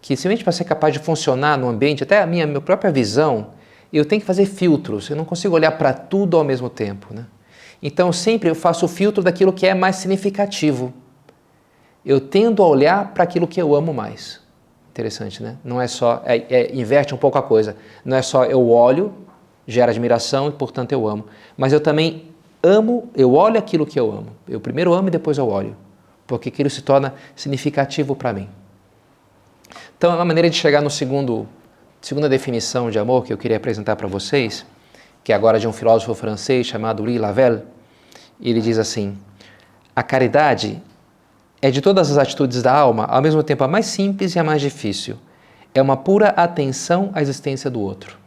que, 0.00 0.16
simplesmente 0.16 0.42
para 0.42 0.52
ser 0.52 0.64
capaz 0.64 0.94
de 0.94 1.00
funcionar 1.00 1.58
no 1.58 1.68
ambiente, 1.68 2.02
até 2.02 2.22
a 2.22 2.26
minha, 2.26 2.46
minha 2.46 2.60
própria 2.60 2.90
visão, 2.90 3.48
eu 3.92 4.06
tenho 4.06 4.20
que 4.20 4.26
fazer 4.26 4.46
filtros, 4.46 5.10
eu 5.10 5.16
não 5.16 5.24
consigo 5.24 5.54
olhar 5.54 5.72
para 5.72 5.92
tudo 5.92 6.36
ao 6.36 6.44
mesmo 6.44 6.70
tempo. 6.70 7.12
Né? 7.12 7.26
Então, 7.82 8.12
sempre 8.12 8.48
eu 8.48 8.54
faço 8.54 8.84
o 8.86 8.88
filtro 8.88 9.22
daquilo 9.22 9.52
que 9.52 9.66
é 9.66 9.74
mais 9.74 9.96
significativo. 9.96 10.92
Eu 12.04 12.20
tendo 12.20 12.62
a 12.62 12.68
olhar 12.68 13.12
para 13.12 13.24
aquilo 13.24 13.46
que 13.46 13.60
eu 13.60 13.74
amo 13.74 13.92
mais. 13.92 14.40
Interessante, 14.90 15.42
né? 15.42 15.56
Não 15.64 15.80
é 15.80 15.88
só, 15.88 16.22
é, 16.24 16.36
é, 16.48 16.74
inverte 16.74 17.14
um 17.14 17.18
pouco 17.18 17.38
a 17.38 17.42
coisa. 17.42 17.76
Não 18.04 18.16
é 18.16 18.22
só 18.22 18.44
eu 18.44 18.70
olho, 18.70 19.12
gera 19.66 19.90
admiração 19.90 20.48
e, 20.48 20.52
portanto, 20.52 20.92
eu 20.92 21.08
amo. 21.08 21.26
Mas 21.56 21.72
eu 21.72 21.80
também 21.80 22.28
amo, 22.62 23.10
eu 23.16 23.34
olho 23.34 23.58
aquilo 23.58 23.84
que 23.84 23.98
eu 23.98 24.10
amo. 24.12 24.28
Eu 24.48 24.60
primeiro 24.60 24.92
amo 24.92 25.08
e 25.08 25.10
depois 25.10 25.38
eu 25.38 25.48
olho. 25.48 25.76
Porque 26.26 26.50
aquilo 26.50 26.70
se 26.70 26.82
torna 26.82 27.14
significativo 27.34 28.14
para 28.14 28.32
mim. 28.32 28.48
Então, 29.96 30.12
é 30.12 30.14
uma 30.14 30.24
maneira 30.24 30.48
de 30.48 30.56
chegar 30.56 30.80
no 30.82 30.90
segundo, 30.90 31.48
segunda 32.00 32.28
definição 32.28 32.90
de 32.90 32.98
amor 32.98 33.24
que 33.24 33.32
eu 33.32 33.38
queria 33.38 33.56
apresentar 33.56 33.96
para 33.96 34.06
vocês, 34.06 34.64
que 35.24 35.32
é 35.32 35.36
agora 35.36 35.58
de 35.58 35.68
um 35.68 35.72
filósofo 35.72 36.14
francês 36.14 36.66
chamado 36.66 37.02
Louis 37.02 37.20
Lavelle. 37.20 37.62
Ele 38.40 38.60
diz 38.60 38.78
assim: 38.78 39.16
a 39.94 40.02
caridade 40.02 40.82
é 41.60 41.70
de 41.70 41.80
todas 41.80 42.10
as 42.10 42.18
atitudes 42.18 42.62
da 42.62 42.72
alma, 42.72 43.04
ao 43.04 43.22
mesmo 43.22 43.42
tempo 43.42 43.62
a 43.62 43.68
mais 43.68 43.86
simples 43.86 44.34
e 44.34 44.38
a 44.38 44.44
mais 44.44 44.60
difícil. 44.60 45.16
É 45.74 45.80
uma 45.80 45.96
pura 45.96 46.28
atenção 46.30 47.10
à 47.14 47.22
existência 47.22 47.70
do 47.70 47.80
outro. 47.80 48.18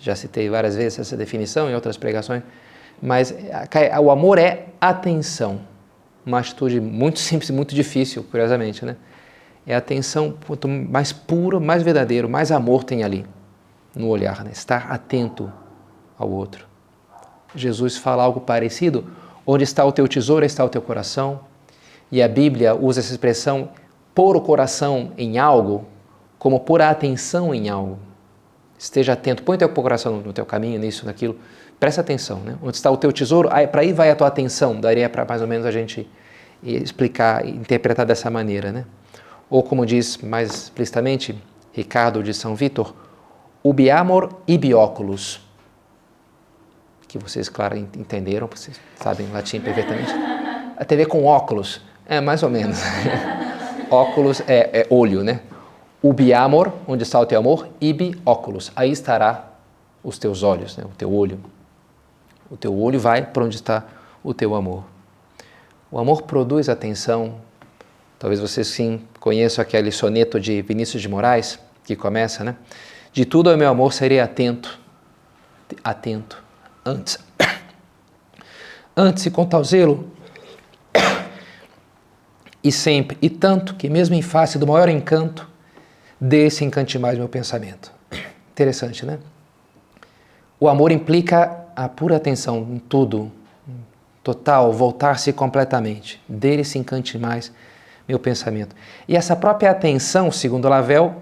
Já 0.00 0.16
citei 0.16 0.50
várias 0.50 0.74
vezes 0.74 0.98
essa 0.98 1.16
definição 1.16 1.70
em 1.70 1.74
outras 1.74 1.96
pregações, 1.96 2.42
mas 3.00 3.32
o 4.00 4.10
amor 4.10 4.36
é 4.36 4.66
atenção. 4.80 5.60
Uma 6.26 6.40
atitude 6.40 6.80
muito 6.80 7.18
simples 7.20 7.48
e 7.48 7.52
muito 7.52 7.74
difícil, 7.74 8.24
curiosamente, 8.24 8.84
né? 8.84 8.96
É 9.64 9.76
atenção, 9.76 10.36
quanto 10.44 10.66
mais 10.66 11.12
puro, 11.12 11.60
mais 11.60 11.84
verdadeiro, 11.84 12.28
mais 12.28 12.50
amor 12.50 12.82
tem 12.82 13.04
ali 13.04 13.24
no 13.94 14.08
olhar, 14.08 14.44
né? 14.44 14.50
estar 14.52 14.90
atento 14.90 15.52
ao 16.18 16.30
outro. 16.30 16.66
Jesus 17.54 17.96
fala 17.96 18.22
algo 18.22 18.40
parecido: 18.40 19.04
onde 19.46 19.64
está 19.64 19.84
o 19.84 19.92
teu 19.92 20.08
tesouro, 20.08 20.44
está 20.44 20.64
o 20.64 20.68
teu 20.68 20.82
coração. 20.82 21.40
E 22.10 22.22
a 22.22 22.28
Bíblia 22.28 22.74
usa 22.74 23.00
essa 23.00 23.10
expressão 23.10 23.70
pôr 24.14 24.36
o 24.36 24.40
coração 24.40 25.12
em 25.16 25.38
algo 25.38 25.86
como 26.38 26.60
pôr 26.60 26.82
a 26.82 26.90
atenção 26.90 27.54
em 27.54 27.68
algo. 27.68 27.98
Esteja 28.78 29.12
atento, 29.12 29.42
põe 29.44 29.54
o 29.54 29.58
teu 29.58 29.68
coração 29.68 30.20
no 30.20 30.32
teu 30.32 30.44
caminho, 30.44 30.78
nisso, 30.78 31.06
naquilo. 31.06 31.36
Presta 31.78 32.00
atenção, 32.00 32.40
né? 32.40 32.56
Onde 32.62 32.76
está 32.76 32.90
o 32.90 32.96
teu 32.96 33.12
tesouro, 33.12 33.48
para 33.48 33.80
aí 33.80 33.92
vai 33.92 34.10
a 34.10 34.16
tua 34.16 34.26
atenção. 34.26 34.80
Daria 34.80 35.08
para 35.08 35.24
mais 35.24 35.40
ou 35.40 35.46
menos 35.46 35.64
a 35.64 35.70
gente 35.70 36.08
explicar, 36.62 37.46
interpretar 37.46 38.04
dessa 38.04 38.30
maneira, 38.30 38.72
né? 38.72 38.84
Ou 39.48 39.62
como 39.62 39.86
diz 39.86 40.16
mais 40.18 40.64
explicitamente 40.64 41.40
Ricardo 41.72 42.22
de 42.22 42.34
São 42.34 42.54
Vitor, 42.54 42.94
ubi 43.62 43.90
amor 43.90 44.40
ibi 44.46 44.74
oculus. 44.74 45.40
Que 47.08 47.18
vocês, 47.18 47.48
claro, 47.48 47.76
entenderam, 47.76 48.46
vocês 48.46 48.80
sabem 48.96 49.30
latim 49.30 49.60
perfeitamente. 49.60 50.10
A 50.76 50.84
TV 50.84 51.06
com 51.06 51.24
óculos, 51.24 51.80
é 52.06 52.20
mais 52.20 52.42
ou 52.42 52.48
menos. 52.48 52.78
óculos 53.90 54.40
é, 54.46 54.80
é, 54.80 54.86
olho, 54.88 55.22
né? 55.22 55.40
Ubi 56.02 56.32
amor, 56.32 56.72
onde 56.86 57.02
está 57.02 57.20
o 57.20 57.26
teu 57.26 57.38
amor, 57.38 57.68
ibi 57.80 58.18
óculos, 58.24 58.72
aí 58.74 58.90
estará 58.90 59.50
os 60.02 60.18
teus 60.18 60.42
olhos, 60.42 60.76
né? 60.76 60.84
o 60.84 60.96
teu 60.96 61.12
olho. 61.12 61.38
O 62.50 62.56
teu 62.56 62.76
olho 62.76 62.98
vai 62.98 63.22
para 63.24 63.44
onde 63.44 63.56
está 63.56 63.84
o 64.24 64.34
teu 64.34 64.54
amor. 64.54 64.84
O 65.90 65.98
amor 65.98 66.22
produz 66.22 66.68
atenção, 66.68 67.38
Talvez 68.22 68.38
vocês 68.38 68.68
sim 68.68 69.00
conheçam 69.18 69.60
aquele 69.60 69.90
soneto 69.90 70.38
de 70.38 70.62
Vinícius 70.62 71.02
de 71.02 71.08
Moraes, 71.08 71.58
que 71.84 71.96
começa, 71.96 72.44
né? 72.44 72.54
De 73.12 73.26
tudo 73.26 73.50
ao 73.50 73.56
meu 73.58 73.68
amor 73.68 73.92
serei 73.92 74.20
atento, 74.20 74.80
atento, 75.84 76.42
antes. 76.84 77.18
Antes 78.96 79.24
e 79.24 79.30
com 79.30 79.46
tal 79.46 79.64
zelo, 79.64 80.10
e 82.62 82.70
sempre, 82.70 83.16
e 83.22 83.30
tanto 83.30 83.74
que 83.74 83.88
mesmo 83.88 84.14
em 84.14 84.20
face 84.20 84.58
do 84.58 84.66
maior 84.66 84.88
encanto, 84.88 85.48
desse 86.20 86.64
encante 86.64 86.98
mais 86.98 87.18
meu 87.18 87.28
pensamento. 87.28 87.90
Interessante, 88.52 89.04
né? 89.04 89.18
O 90.60 90.68
amor 90.68 90.92
implica 90.92 91.66
a 91.74 91.88
pura 91.88 92.16
atenção 92.16 92.66
em 92.70 92.78
tudo, 92.78 93.32
total, 94.22 94.72
voltar-se 94.72 95.32
completamente. 95.32 96.22
Dele 96.28 96.64
se 96.64 96.78
encante 96.78 97.18
mais 97.18 97.52
meu 98.06 98.18
pensamento. 98.18 98.74
E 99.08 99.16
essa 99.16 99.34
própria 99.34 99.70
atenção, 99.70 100.30
segundo 100.30 100.68
Lavelle, 100.68 101.12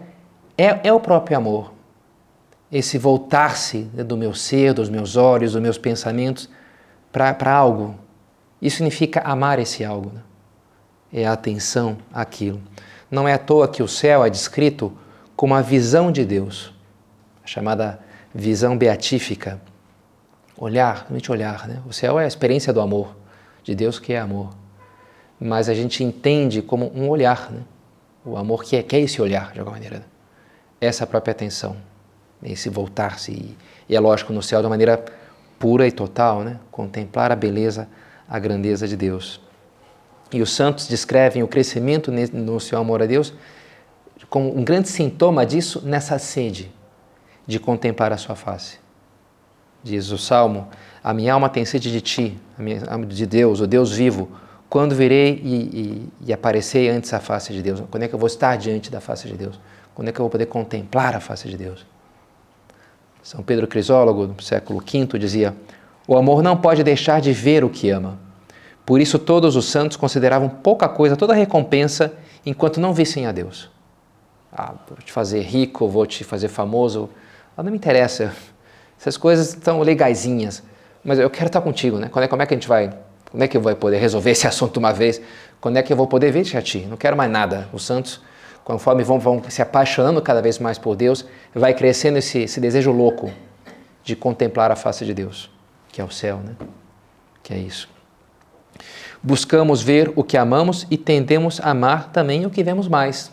é, 0.58 0.88
é 0.88 0.92
o 0.92 1.00
próprio 1.00 1.36
amor. 1.36 1.79
Esse 2.72 2.98
voltar-se 2.98 3.82
do 3.82 4.16
meu 4.16 4.32
ser, 4.32 4.72
dos 4.72 4.88
meus 4.88 5.16
olhos, 5.16 5.52
dos 5.52 5.62
meus 5.62 5.78
pensamentos 5.78 6.48
para 7.10 7.52
algo. 7.52 7.96
Isso 8.62 8.76
significa 8.76 9.20
amar 9.20 9.58
esse 9.58 9.84
algo. 9.84 10.12
Né? 10.14 10.20
É 11.12 11.26
a 11.26 11.32
atenção 11.32 11.98
àquilo. 12.12 12.60
Não 13.10 13.26
é 13.26 13.34
à 13.34 13.38
toa 13.38 13.66
que 13.66 13.82
o 13.82 13.88
céu 13.88 14.24
é 14.24 14.30
descrito 14.30 14.96
como 15.34 15.54
a 15.54 15.62
visão 15.62 16.12
de 16.12 16.24
Deus, 16.24 16.72
a 17.42 17.46
chamada 17.46 17.98
visão 18.32 18.78
beatífica. 18.78 19.60
Olhar, 20.56 20.98
realmente 21.00 21.32
olhar. 21.32 21.66
Né? 21.66 21.82
O 21.88 21.92
céu 21.92 22.20
é 22.20 22.24
a 22.24 22.28
experiência 22.28 22.72
do 22.72 22.80
amor, 22.80 23.16
de 23.64 23.74
Deus 23.74 23.98
que 23.98 24.12
é 24.12 24.20
amor 24.20 24.50
mas 25.40 25.70
a 25.70 25.74
gente 25.74 26.04
entende 26.04 26.60
como 26.60 26.92
um 26.94 27.08
olhar, 27.08 27.50
né? 27.50 27.62
o 28.22 28.36
amor 28.36 28.62
que 28.62 28.76
é, 28.76 28.82
que 28.82 28.94
é 28.94 29.00
esse 29.00 29.22
olhar, 29.22 29.52
de 29.52 29.58
alguma 29.58 29.76
maneira. 29.76 30.00
Né? 30.00 30.04
Essa 30.78 31.06
própria 31.06 31.32
atenção, 31.32 31.76
esse 32.42 32.68
voltar-se. 32.68 33.32
E, 33.32 33.56
e, 33.88 33.96
é 33.96 34.00
lógico, 34.00 34.32
no 34.32 34.42
céu 34.42 34.60
de 34.60 34.66
uma 34.66 34.70
maneira 34.70 35.04
pura 35.58 35.86
e 35.86 35.92
total, 35.92 36.42
né? 36.42 36.58
contemplar 36.70 37.30
a 37.30 37.36
beleza, 37.36 37.88
a 38.28 38.38
grandeza 38.38 38.88
de 38.88 38.96
Deus. 38.96 39.40
E 40.32 40.40
os 40.40 40.52
santos 40.52 40.86
descrevem 40.86 41.42
o 41.42 41.48
crescimento 41.48 42.12
no 42.12 42.60
seu 42.60 42.78
amor 42.78 43.02
a 43.02 43.06
Deus 43.06 43.34
como 44.28 44.56
um 44.56 44.62
grande 44.62 44.88
sintoma 44.88 45.44
disso 45.44 45.82
nessa 45.84 46.18
sede 46.18 46.70
de 47.46 47.58
contemplar 47.58 48.12
a 48.12 48.16
sua 48.16 48.36
face. 48.36 48.78
Diz 49.82 50.10
o 50.10 50.18
Salmo: 50.18 50.68
A 51.02 51.12
minha 51.12 51.34
alma 51.34 51.48
tem 51.48 51.64
sede 51.64 51.90
de 51.90 52.00
ti, 52.00 52.38
minha, 52.56 52.80
de 53.08 53.26
Deus, 53.26 53.60
o 53.60 53.66
Deus 53.66 53.92
vivo 53.92 54.30
quando 54.68 54.94
virei 54.94 55.40
e, 55.42 55.56
e, 55.56 56.08
e 56.28 56.32
aparecer 56.32 56.88
antes 56.90 57.12
a 57.12 57.18
face 57.18 57.52
de 57.52 57.60
Deus? 57.60 57.82
Quando 57.90 58.04
é 58.04 58.08
que 58.08 58.14
eu 58.14 58.18
vou 58.18 58.28
estar 58.28 58.56
diante 58.56 58.88
da 58.88 59.00
face 59.00 59.26
de 59.26 59.34
Deus? 59.34 59.58
Quando 59.92 60.08
é 60.08 60.12
que 60.12 60.20
eu 60.20 60.22
vou 60.22 60.30
poder 60.30 60.46
contemplar 60.46 61.16
a 61.16 61.20
face 61.20 61.48
de 61.48 61.56
Deus? 61.56 61.84
São 63.30 63.44
Pedro 63.44 63.68
Crisólogo, 63.68 64.26
no 64.26 64.42
século 64.42 64.80
V, 64.80 65.16
dizia: 65.16 65.54
O 66.04 66.16
amor 66.16 66.42
não 66.42 66.56
pode 66.56 66.82
deixar 66.82 67.20
de 67.20 67.32
ver 67.32 67.62
o 67.62 67.70
que 67.70 67.88
ama. 67.88 68.18
Por 68.84 69.00
isso, 69.00 69.20
todos 69.20 69.54
os 69.54 69.66
santos 69.66 69.96
consideravam 69.96 70.48
pouca 70.48 70.88
coisa, 70.88 71.16
toda 71.16 71.32
recompensa, 71.32 72.12
enquanto 72.44 72.80
não 72.80 72.92
vissem 72.92 73.26
a 73.26 73.30
Deus. 73.30 73.70
Ah, 74.52 74.74
vou 74.88 74.98
te 74.98 75.12
fazer 75.12 75.42
rico, 75.42 75.86
vou 75.86 76.06
te 76.06 76.24
fazer 76.24 76.48
famoso. 76.48 77.08
Ah, 77.56 77.62
não 77.62 77.70
me 77.70 77.76
interessa. 77.76 78.34
Essas 78.98 79.16
coisas 79.16 79.50
estão 79.50 79.78
legaisinhas. 79.78 80.60
Mas 81.04 81.20
eu 81.20 81.30
quero 81.30 81.46
estar 81.46 81.60
contigo, 81.60 81.98
né? 81.98 82.08
Como 82.08 82.24
é, 82.24 82.26
como 82.26 82.42
é 82.42 82.46
que 82.46 82.54
a 82.54 82.56
gente 82.56 82.66
vai 82.66 82.92
quando 83.30 83.44
é 83.44 83.46
que 83.46 83.56
eu 83.56 83.60
vou 83.60 83.76
poder 83.76 83.98
resolver 83.98 84.32
esse 84.32 84.44
assunto 84.48 84.78
uma 84.78 84.92
vez? 84.92 85.22
Quando 85.60 85.76
é 85.76 85.84
que 85.84 85.92
eu 85.92 85.96
vou 85.96 86.08
poder 86.08 86.32
ver 86.32 86.56
a 86.56 86.60
ti? 86.60 86.84
Não 86.90 86.96
quero 86.96 87.16
mais 87.16 87.30
nada. 87.30 87.68
Os 87.72 87.84
santos, 87.84 88.20
conforme 88.70 89.02
vão, 89.02 89.18
vão 89.18 89.42
se 89.48 89.60
apaixonando 89.60 90.22
cada 90.22 90.40
vez 90.40 90.60
mais 90.60 90.78
por 90.78 90.94
Deus, 90.94 91.24
vai 91.52 91.74
crescendo 91.74 92.18
esse, 92.18 92.38
esse 92.42 92.60
desejo 92.60 92.92
louco 92.92 93.32
de 94.04 94.14
contemplar 94.14 94.70
a 94.70 94.76
face 94.76 95.04
de 95.04 95.12
Deus, 95.12 95.50
que 95.90 96.00
é 96.00 96.04
o 96.04 96.10
céu, 96.10 96.38
né? 96.38 96.54
Que 97.42 97.52
é 97.52 97.58
isso. 97.58 97.88
Buscamos 99.20 99.82
ver 99.82 100.12
o 100.14 100.22
que 100.22 100.36
amamos 100.36 100.86
e 100.88 100.96
tendemos 100.96 101.60
a 101.60 101.70
amar 101.70 102.10
também 102.12 102.46
o 102.46 102.50
que 102.50 102.62
vemos 102.62 102.86
mais. 102.86 103.32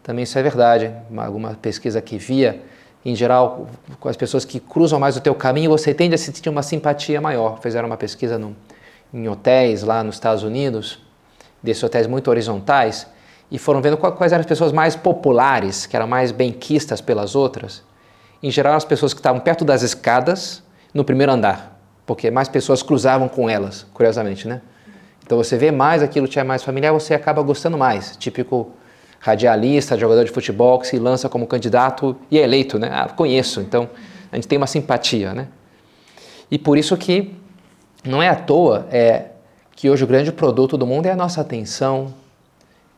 Também 0.00 0.22
isso 0.22 0.38
é 0.38 0.42
verdade. 0.42 0.92
Alguma 1.16 1.54
pesquisa 1.54 2.00
que 2.00 2.16
via, 2.16 2.62
em 3.04 3.16
geral, 3.16 3.68
com 3.98 4.08
as 4.08 4.16
pessoas 4.16 4.44
que 4.44 4.60
cruzam 4.60 5.00
mais 5.00 5.16
o 5.16 5.20
teu 5.20 5.34
caminho, 5.34 5.70
você 5.70 5.92
tende 5.92 6.14
a 6.14 6.18
sentir 6.18 6.48
uma 6.48 6.62
simpatia 6.62 7.20
maior. 7.20 7.58
Fizeram 7.60 7.88
uma 7.88 7.96
pesquisa 7.96 8.38
no 8.38 8.54
em 9.12 9.28
hotéis 9.28 9.82
lá 9.82 10.02
nos 10.04 10.16
Estados 10.16 10.42
Unidos, 10.42 10.98
desses 11.62 11.82
hotéis 11.82 12.06
muito 12.06 12.28
horizontais, 12.28 13.06
e 13.50 13.58
foram 13.58 13.80
vendo 13.80 13.96
quais 13.96 14.32
eram 14.32 14.40
as 14.40 14.46
pessoas 14.46 14.72
mais 14.72 14.96
populares, 14.96 15.86
que 15.86 15.96
eram 15.96 16.06
mais 16.06 16.32
benquistas 16.32 17.00
pelas 17.00 17.34
outras, 17.34 17.82
em 18.42 18.50
geral 18.50 18.74
as 18.74 18.84
pessoas 18.84 19.14
que 19.14 19.20
estavam 19.20 19.40
perto 19.40 19.64
das 19.64 19.82
escadas, 19.82 20.62
no 20.92 21.04
primeiro 21.04 21.32
andar, 21.32 21.78
porque 22.04 22.30
mais 22.30 22.48
pessoas 22.48 22.82
cruzavam 22.82 23.28
com 23.28 23.48
elas, 23.48 23.86
curiosamente, 23.92 24.48
né? 24.48 24.62
Então 25.24 25.36
você 25.36 25.56
vê 25.56 25.70
mais 25.70 26.02
aquilo 26.02 26.28
que 26.28 26.38
é 26.38 26.44
mais 26.44 26.62
familiar, 26.62 26.92
você 26.92 27.12
acaba 27.12 27.42
gostando 27.42 27.76
mais. 27.76 28.16
Típico 28.16 28.70
radialista, 29.18 29.98
jogador 29.98 30.24
de 30.24 30.30
futebol 30.30 30.78
que 30.78 30.86
se 30.86 30.98
lança 30.98 31.28
como 31.28 31.46
candidato 31.46 32.16
e 32.30 32.38
é 32.38 32.42
eleito, 32.42 32.78
né? 32.78 32.90
Ah, 32.92 33.08
conheço, 33.08 33.60
então 33.60 33.90
a 34.30 34.36
gente 34.36 34.46
tem 34.46 34.56
uma 34.56 34.66
simpatia, 34.66 35.34
né? 35.34 35.48
E 36.50 36.58
por 36.58 36.78
isso 36.78 36.96
que 36.96 37.34
não 38.04 38.22
é 38.22 38.28
à 38.28 38.36
toa 38.36 38.86
é 38.90 39.26
que 39.74 39.90
hoje 39.90 40.04
o 40.04 40.06
grande 40.06 40.30
produto 40.30 40.78
do 40.78 40.86
mundo 40.86 41.06
é 41.06 41.10
a 41.10 41.16
nossa 41.16 41.40
atenção, 41.40 42.14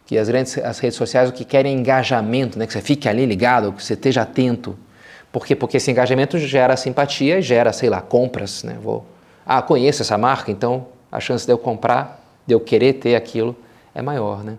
que 0.09 0.17
as, 0.17 0.27
grandes, 0.27 0.57
as 0.57 0.79
redes 0.79 0.97
sociais 0.97 1.29
o 1.29 1.33
que 1.35 1.45
querem 1.45 1.77
é 1.77 1.79
engajamento, 1.79 2.59
né? 2.59 2.67
que 2.67 2.73
você 2.73 2.81
fique 2.81 3.07
ali 3.07 3.27
ligado, 3.27 3.75
que 3.75 3.85
você 3.85 3.93
esteja 3.93 4.23
atento. 4.23 4.75
Por 5.31 5.45
quê? 5.45 5.55
Porque 5.55 5.77
esse 5.77 5.91
engajamento 5.91 6.39
gera 6.39 6.75
simpatia, 6.79 7.43
gera, 7.43 7.75
sei 7.75 7.91
lá, 7.91 8.01
compras. 8.01 8.63
Né? 8.63 8.79
Vou, 8.83 9.05
ah, 9.45 9.61
conheço 9.61 10.01
essa 10.01 10.17
marca, 10.17 10.51
então 10.51 10.87
a 11.13 11.21
chance 11.21 11.45
de 11.45 11.53
eu 11.53 11.59
comprar, 11.59 12.25
de 12.47 12.55
eu 12.55 12.61
querer 12.61 12.95
ter 12.95 13.17
aquilo, 13.17 13.55
é 13.95 14.01
maior. 14.01 14.43
Né? 14.43 14.57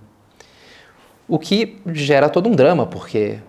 O 1.27 1.39
que 1.39 1.81
gera 1.93 2.29
todo 2.29 2.47
um 2.47 2.53
drama, 2.53 2.85
porque, 2.85 3.39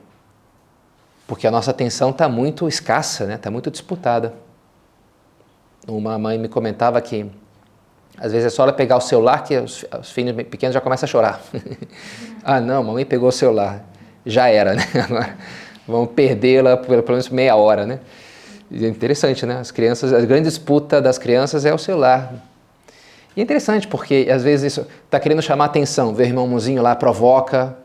porque 1.26 1.47
a 1.47 1.50
nossa 1.50 1.71
atenção 1.71 2.09
está 2.09 2.30
muito 2.30 2.66
escassa, 2.66 3.30
está 3.30 3.50
né? 3.50 3.52
Muito 3.52 3.71
disputada. 3.71 4.33
Uma 5.87 6.19
mãe 6.19 6.38
me 6.38 6.49
comentava 6.49 6.99
que 7.02 7.26
às 8.21 8.33
vezes 8.33 8.47
é 8.47 8.50
só 8.50 8.65
ela 8.65 8.73
pegar 8.73 8.99
o 8.99 9.00
celular 9.00 9.43
que 9.43 9.57
os, 9.57 9.85
os 9.99 10.11
filhos 10.11 10.37
pequenos 10.45 10.75
já 10.75 10.81
começam 10.81 11.07
a 11.07 11.11
chorar. 11.11 11.41
ah, 12.45 12.61
não, 12.61 12.85
mamãe 12.85 13.07
pegou 13.07 13.31
o 13.31 13.33
celular. 13.33 13.83
Já 14.27 14.49
era, 14.49 14.75
né? 14.75 14.85
Agora 15.09 15.37
vamos 15.89 16.11
perdê-la 16.15 16.77
pelo 16.77 17.03
menos 17.09 17.31
meia 17.31 17.57
hora, 17.57 17.87
né? 17.87 17.99
E 18.71 18.85
é 18.85 18.89
interessante, 18.89 19.47
né? 19.47 19.59
As 19.59 19.71
crianças, 19.71 20.12
a 20.12 20.21
grande 20.21 20.45
disputa 20.45 21.00
das 21.00 21.17
crianças 21.17 21.65
é 21.65 21.73
o 21.73 21.79
celular. 21.79 22.33
E 23.35 23.41
é 23.41 23.43
interessante 23.43 23.89
porque 23.89 24.29
às 24.31 24.43
vezes 24.43 24.75
isso 24.75 24.87
está 25.05 25.19
querendo 25.19 25.41
chamar 25.41 25.65
atenção, 25.65 26.15
ver 26.15 26.25
o 26.25 26.27
irmãozinho 26.27 26.83
lá 26.83 26.95
provoca, 26.95 27.77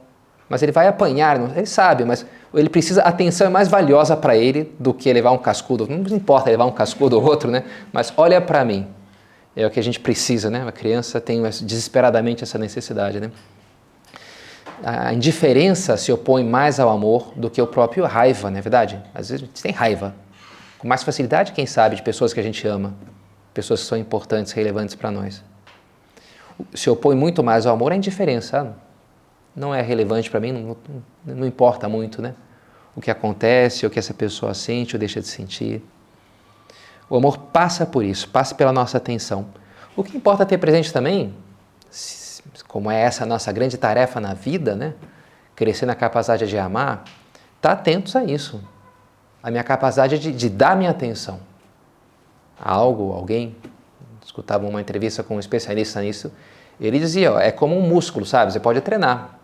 mas 0.50 0.62
ele 0.62 0.72
vai 0.72 0.88
apanhar, 0.88 1.40
ele 1.56 1.66
sabe, 1.66 2.04
mas 2.04 2.26
ele 2.54 2.70
precisa, 2.70 3.02
a 3.02 3.10
atenção 3.10 3.48
é 3.48 3.50
mais 3.50 3.68
valiosa 3.68 4.16
para 4.16 4.36
ele 4.36 4.72
do 4.78 4.94
que 4.94 5.12
levar 5.12 5.32
um 5.32 5.38
cascudo. 5.38 5.88
Não 5.88 6.16
importa 6.16 6.50
levar 6.50 6.66
um 6.66 6.72
cascudo 6.72 7.18
ou 7.18 7.24
outro, 7.24 7.50
né? 7.50 7.64
Mas 7.92 8.14
olha 8.18 8.42
para 8.42 8.64
mim. 8.66 8.86
É 9.56 9.66
o 9.66 9.72
que 9.72 9.80
a 9.80 9.84
gente 9.84 10.00
precisa, 10.00 10.50
né? 10.50 10.68
A 10.68 10.72
criança 10.72 11.22
tem 11.22 11.42
desesperadamente 11.64 12.44
essa 12.44 12.58
necessidade, 12.58 13.20
né? 13.20 13.32
A 14.84 15.14
indiferença 15.14 15.96
se 15.96 16.12
opõe 16.12 16.44
mais 16.44 16.80
ao 16.80 16.90
amor 16.90 17.32
do 17.36 17.50
que 17.50 17.62
o 17.62 17.68
próprio 17.68 18.06
raiva, 18.06 18.52
não 18.52 18.58
é 18.58 18.62
verdade? 18.62 19.02
Às 19.14 19.30
vezes 19.30 19.44
a 19.44 19.46
gente 19.46 19.62
tem 19.62 19.72
raiva. 19.72 20.14
Com 20.78 20.88
mais 20.88 21.04
facilidade, 21.04 21.54
quem 21.54 21.66
sabe, 21.66 21.96
de 21.96 22.02
pessoas 22.02 22.34
que 22.34 22.40
a 22.40 22.44
gente 22.44 22.68
ama, 22.68 22.94
pessoas 23.54 23.82
que 23.82 23.88
são 23.88 23.98
importantes, 23.98 24.52
relevantes 24.52 24.94
para 24.94 25.10
nós. 25.10 25.42
Se 26.74 26.90
opõe 26.90 27.16
muito 27.16 27.42
mais 27.42 27.66
ao 27.66 27.74
amor 27.74 27.94
à 27.94 27.96
indiferença. 27.96 28.76
Não 29.56 29.74
é 29.74 29.82
relevante 29.82 30.30
para 30.30 30.42
mim, 30.42 30.52
não, 30.52 30.78
não 31.26 31.48
importa 31.48 31.88
muito, 31.88 32.22
né? 32.22 32.36
O 32.94 33.00
que 33.00 33.10
acontece, 33.10 33.86
o 33.86 33.90
que 33.90 33.98
essa 33.98 34.14
pessoa 34.14 34.54
sente 34.54 34.96
ou 34.96 35.00
deixa 35.00 35.22
de 35.22 35.28
sentir. 35.28 35.82
O 37.10 37.16
amor 37.16 37.38
passa 37.38 37.86
por 37.86 38.04
isso, 38.04 38.30
passa 38.30 38.56
pela 38.56 38.72
nossa 38.72 38.98
atenção. 38.98 39.48
O 39.96 40.04
que 40.04 40.18
importa 40.18 40.46
ter 40.46 40.58
presente 40.58 40.92
também, 40.92 41.34
como 42.68 42.92
é 42.92 43.02
essa 43.02 43.26
nossa 43.26 43.52
grande 43.52 43.78
tarefa 43.78 44.20
na 44.20 44.34
vida, 44.34 44.76
né? 44.76 44.94
Crescer 45.56 45.86
na 45.86 45.96
capacidade 45.96 46.48
de 46.48 46.58
amar, 46.58 47.06
tá 47.62 47.72
atentos 47.72 48.16
a 48.16 48.24
isso. 48.24 48.62
A 49.42 49.50
minha 49.50 49.64
capacidade 49.64 50.20
de, 50.20 50.32
de 50.32 50.50
dar 50.50 50.76
minha 50.76 50.90
atenção 50.90 51.40
a 52.60 52.72
algo, 52.72 53.14
alguém. 53.14 53.56
Escutava 54.24 54.68
uma 54.68 54.82
entrevista 54.82 55.24
com 55.24 55.36
um 55.36 55.40
especialista 55.40 56.02
nisso. 56.02 56.32
Ele 56.80 57.00
dizia: 57.00 57.34
ó, 57.34 57.40
é 57.40 57.52
como 57.52 57.78
um 57.78 57.82
músculo, 57.82 58.26
sabe? 58.26 58.52
Você 58.52 58.60
pode 58.60 58.82
treinar. 58.82 59.40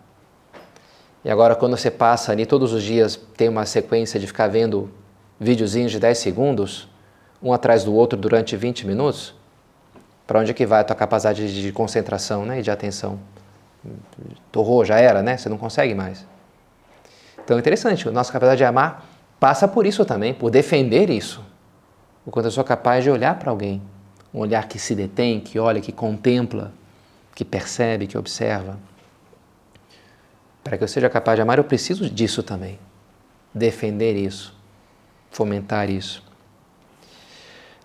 E 1.24 1.30
agora, 1.30 1.54
quando 1.54 1.76
você 1.76 1.90
passa 1.90 2.32
ali 2.32 2.44
todos 2.44 2.72
os 2.72 2.82
dias, 2.82 3.16
tem 3.36 3.48
uma 3.48 3.64
sequência 3.64 4.18
de 4.18 4.26
ficar 4.26 4.48
vendo 4.48 4.90
videozinhos 5.38 5.92
de 5.92 6.00
10 6.00 6.18
segundos, 6.18 6.88
um 7.42 7.52
atrás 7.52 7.84
do 7.84 7.94
outro 7.94 8.18
durante 8.18 8.56
20 8.56 8.86
minutos, 8.86 9.34
para 10.26 10.38
onde 10.38 10.50
é 10.50 10.54
que 10.54 10.64
vai 10.64 10.80
a 10.80 10.84
tua 10.84 10.96
capacidade 10.96 11.60
de 11.60 11.72
concentração 11.72 12.44
né, 12.44 12.60
e 12.60 12.62
de 12.62 12.70
atenção? 12.70 13.18
Torrou, 14.52 14.84
já 14.84 14.98
era, 14.98 15.22
né? 15.22 15.36
Você 15.36 15.48
não 15.48 15.58
consegue 15.58 15.94
mais. 15.94 16.24
Então 17.44 17.56
é 17.56 17.60
interessante, 17.60 18.08
a 18.08 18.12
nossa 18.12 18.32
capacidade 18.32 18.58
de 18.58 18.64
amar 18.64 19.04
passa 19.40 19.66
por 19.66 19.84
isso 19.84 20.04
também, 20.04 20.32
por 20.32 20.50
defender 20.50 21.10
isso. 21.10 21.44
O 22.24 22.30
quanto 22.30 22.46
eu 22.46 22.52
sou 22.52 22.62
capaz 22.62 23.02
de 23.02 23.10
olhar 23.10 23.36
para 23.36 23.50
alguém, 23.50 23.82
um 24.32 24.38
olhar 24.38 24.68
que 24.68 24.78
se 24.78 24.94
detém, 24.94 25.40
que 25.40 25.58
olha, 25.58 25.80
que 25.80 25.90
contempla, 25.90 26.72
que 27.34 27.44
percebe, 27.44 28.06
que 28.06 28.16
observa. 28.16 28.78
Para 30.62 30.78
que 30.78 30.84
eu 30.84 30.88
seja 30.88 31.10
capaz 31.10 31.36
de 31.36 31.42
amar, 31.42 31.58
eu 31.58 31.64
preciso 31.64 32.08
disso 32.08 32.42
também. 32.42 32.78
Defender 33.52 34.14
isso, 34.14 34.56
fomentar 35.30 35.90
isso. 35.90 36.22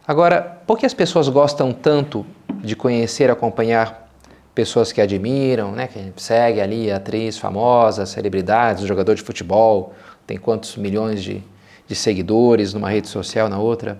Agora, 0.07 0.61
por 0.65 0.77
que 0.79 0.85
as 0.85 0.93
pessoas 0.93 1.27
gostam 1.27 1.73
tanto 1.73 2.25
de 2.63 2.77
conhecer, 2.77 3.29
acompanhar 3.29 4.09
pessoas 4.55 4.93
que 4.93 5.01
admiram, 5.01 5.73
né, 5.73 5.87
que 5.87 6.13
segue 6.15 6.61
ali, 6.61 6.89
atriz 6.89 7.37
famosa, 7.37 8.05
celebridades, 8.05 8.85
jogador 8.85 9.15
de 9.15 9.21
futebol, 9.21 9.93
tem 10.25 10.37
quantos 10.37 10.77
milhões 10.77 11.21
de, 11.21 11.43
de 11.85 11.93
seguidores 11.93 12.73
numa 12.73 12.89
rede 12.89 13.09
social, 13.09 13.49
na 13.49 13.59
outra? 13.59 13.99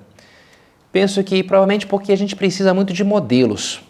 Penso 0.93 1.22
que 1.26 1.43
provavelmente 1.43 1.86
porque 1.86 2.13
a 2.13 2.17
gente 2.17 2.38
precisa 2.38 2.74
muito 2.74 2.93
de 2.93 3.04
modelos. 3.04 3.84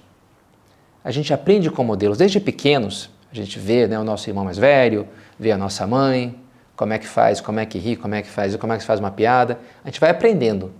A 1.03 1.11
gente 1.11 1.31
aprende 1.31 1.69
com 1.69 1.83
modelos. 1.83 2.17
Desde 2.17 2.39
pequenos, 2.39 3.11
a 3.31 3.35
gente 3.35 3.59
vê 3.59 3.85
né, 3.85 3.97
o 3.99 4.03
nosso 4.03 4.27
irmão 4.27 4.43
mais 4.43 4.57
velho, 4.57 5.07
vê 5.39 5.51
a 5.51 5.57
nossa 5.57 5.85
mãe, 5.85 6.35
como 6.75 6.93
é 6.93 6.97
que 6.97 7.07
faz, 7.07 7.39
como 7.39 7.59
é 7.59 7.65
que 7.65 7.77
ri, 7.77 7.95
como 7.95 8.15
é 8.15 8.23
que 8.23 8.29
faz, 8.29 8.55
como 8.55 8.73
é 8.73 8.77
que 8.77 8.83
faz 8.83 8.99
uma 8.99 9.11
piada. 9.11 9.59
A 9.85 9.87
gente 9.87 9.99
vai 9.99 10.09
aprendendo 10.09 10.73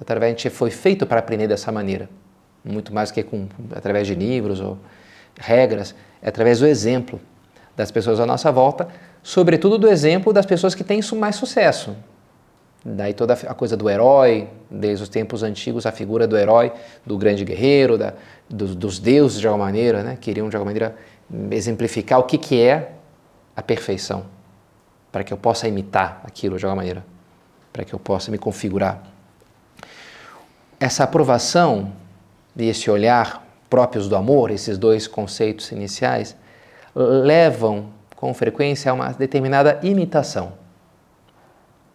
através 0.00 0.32
gente 0.32 0.50
foi 0.50 0.70
feito 0.70 1.06
para 1.06 1.20
aprender 1.20 1.46
dessa 1.46 1.70
maneira, 1.70 2.08
muito 2.64 2.92
mais 2.92 3.10
que 3.10 3.22
com 3.22 3.46
através 3.72 4.06
de 4.06 4.14
livros 4.14 4.60
ou 4.60 4.78
regras, 5.38 5.94
é 6.22 6.28
através 6.28 6.58
do 6.58 6.66
exemplo 6.66 7.20
das 7.76 7.90
pessoas 7.90 8.18
à 8.18 8.26
nossa 8.26 8.50
volta, 8.50 8.88
sobretudo 9.22 9.78
do 9.78 9.88
exemplo 9.88 10.32
das 10.32 10.46
pessoas 10.46 10.74
que 10.74 10.82
têm 10.82 11.00
mais 11.16 11.36
sucesso. 11.36 11.96
Daí 12.82 13.12
toda 13.12 13.34
a 13.34 13.54
coisa 13.54 13.76
do 13.76 13.90
herói, 13.90 14.48
desde 14.70 15.02
os 15.02 15.08
tempos 15.08 15.42
antigos, 15.42 15.84
a 15.84 15.92
figura 15.92 16.26
do 16.26 16.36
herói, 16.36 16.72
do 17.04 17.18
grande 17.18 17.44
guerreiro, 17.44 17.98
da, 17.98 18.14
dos, 18.48 18.74
dos, 18.74 18.98
deuses 18.98 19.38
de 19.38 19.46
alguma 19.46 19.66
maneira, 19.66 20.02
né? 20.02 20.16
queriam 20.18 20.48
de 20.48 20.56
alguma 20.56 20.72
maneira 20.72 20.96
exemplificar 21.50 22.18
o 22.18 22.22
que, 22.22 22.38
que 22.38 22.60
é 22.60 22.92
a 23.54 23.60
perfeição, 23.60 24.24
para 25.12 25.22
que 25.22 25.32
eu 25.32 25.36
possa 25.36 25.68
imitar 25.68 26.22
aquilo 26.24 26.56
de 26.56 26.64
alguma 26.64 26.76
maneira, 26.76 27.04
para 27.70 27.84
que 27.84 27.92
eu 27.92 27.98
possa 27.98 28.30
me 28.30 28.38
configurar 28.38 29.09
essa 30.80 31.04
aprovação 31.04 31.92
e 32.56 32.68
esse 32.68 32.90
olhar 32.90 33.46
próprios 33.68 34.08
do 34.08 34.16
amor, 34.16 34.50
esses 34.50 34.78
dois 34.78 35.06
conceitos 35.06 35.70
iniciais, 35.70 36.34
levam 36.94 37.90
com 38.16 38.32
frequência 38.32 38.90
a 38.90 38.94
uma 38.94 39.12
determinada 39.12 39.78
imitação. 39.82 40.54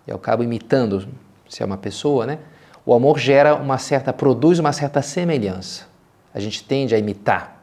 Eu 0.07 0.15
acabo 0.15 0.43
imitando, 0.43 1.07
se 1.49 1.63
é 1.63 1.65
uma 1.65 1.77
pessoa, 1.77 2.25
né? 2.25 2.39
O 2.85 2.93
amor 2.93 3.17
gera 3.17 3.55
uma 3.55 3.79
certa, 3.79 4.13
produz 4.13 4.59
uma 4.59 4.71
certa 4.71 5.01
semelhança. 5.01 5.87
A 6.33 6.39
gente 6.39 6.63
tende 6.63 6.93
a 6.93 6.99
imitar 6.99 7.55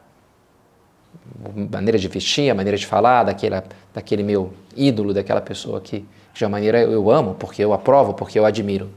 a 1.45 1.75
maneira 1.75 1.97
de 1.97 2.07
vestir, 2.09 2.49
a 2.49 2.55
maneira 2.55 2.77
de 2.77 2.85
falar 2.85 3.23
daquele, 3.23 3.61
daquele 3.93 4.23
meu 4.23 4.53
ídolo, 4.75 5.13
daquela 5.13 5.39
pessoa 5.39 5.79
que 5.79 6.05
de 6.33 6.43
uma 6.43 6.49
maneira 6.49 6.81
eu 6.81 7.09
amo, 7.09 7.35
porque 7.35 7.63
eu 7.63 7.71
aprovo, 7.71 8.13
porque 8.13 8.37
eu 8.37 8.45
admiro 8.45 8.89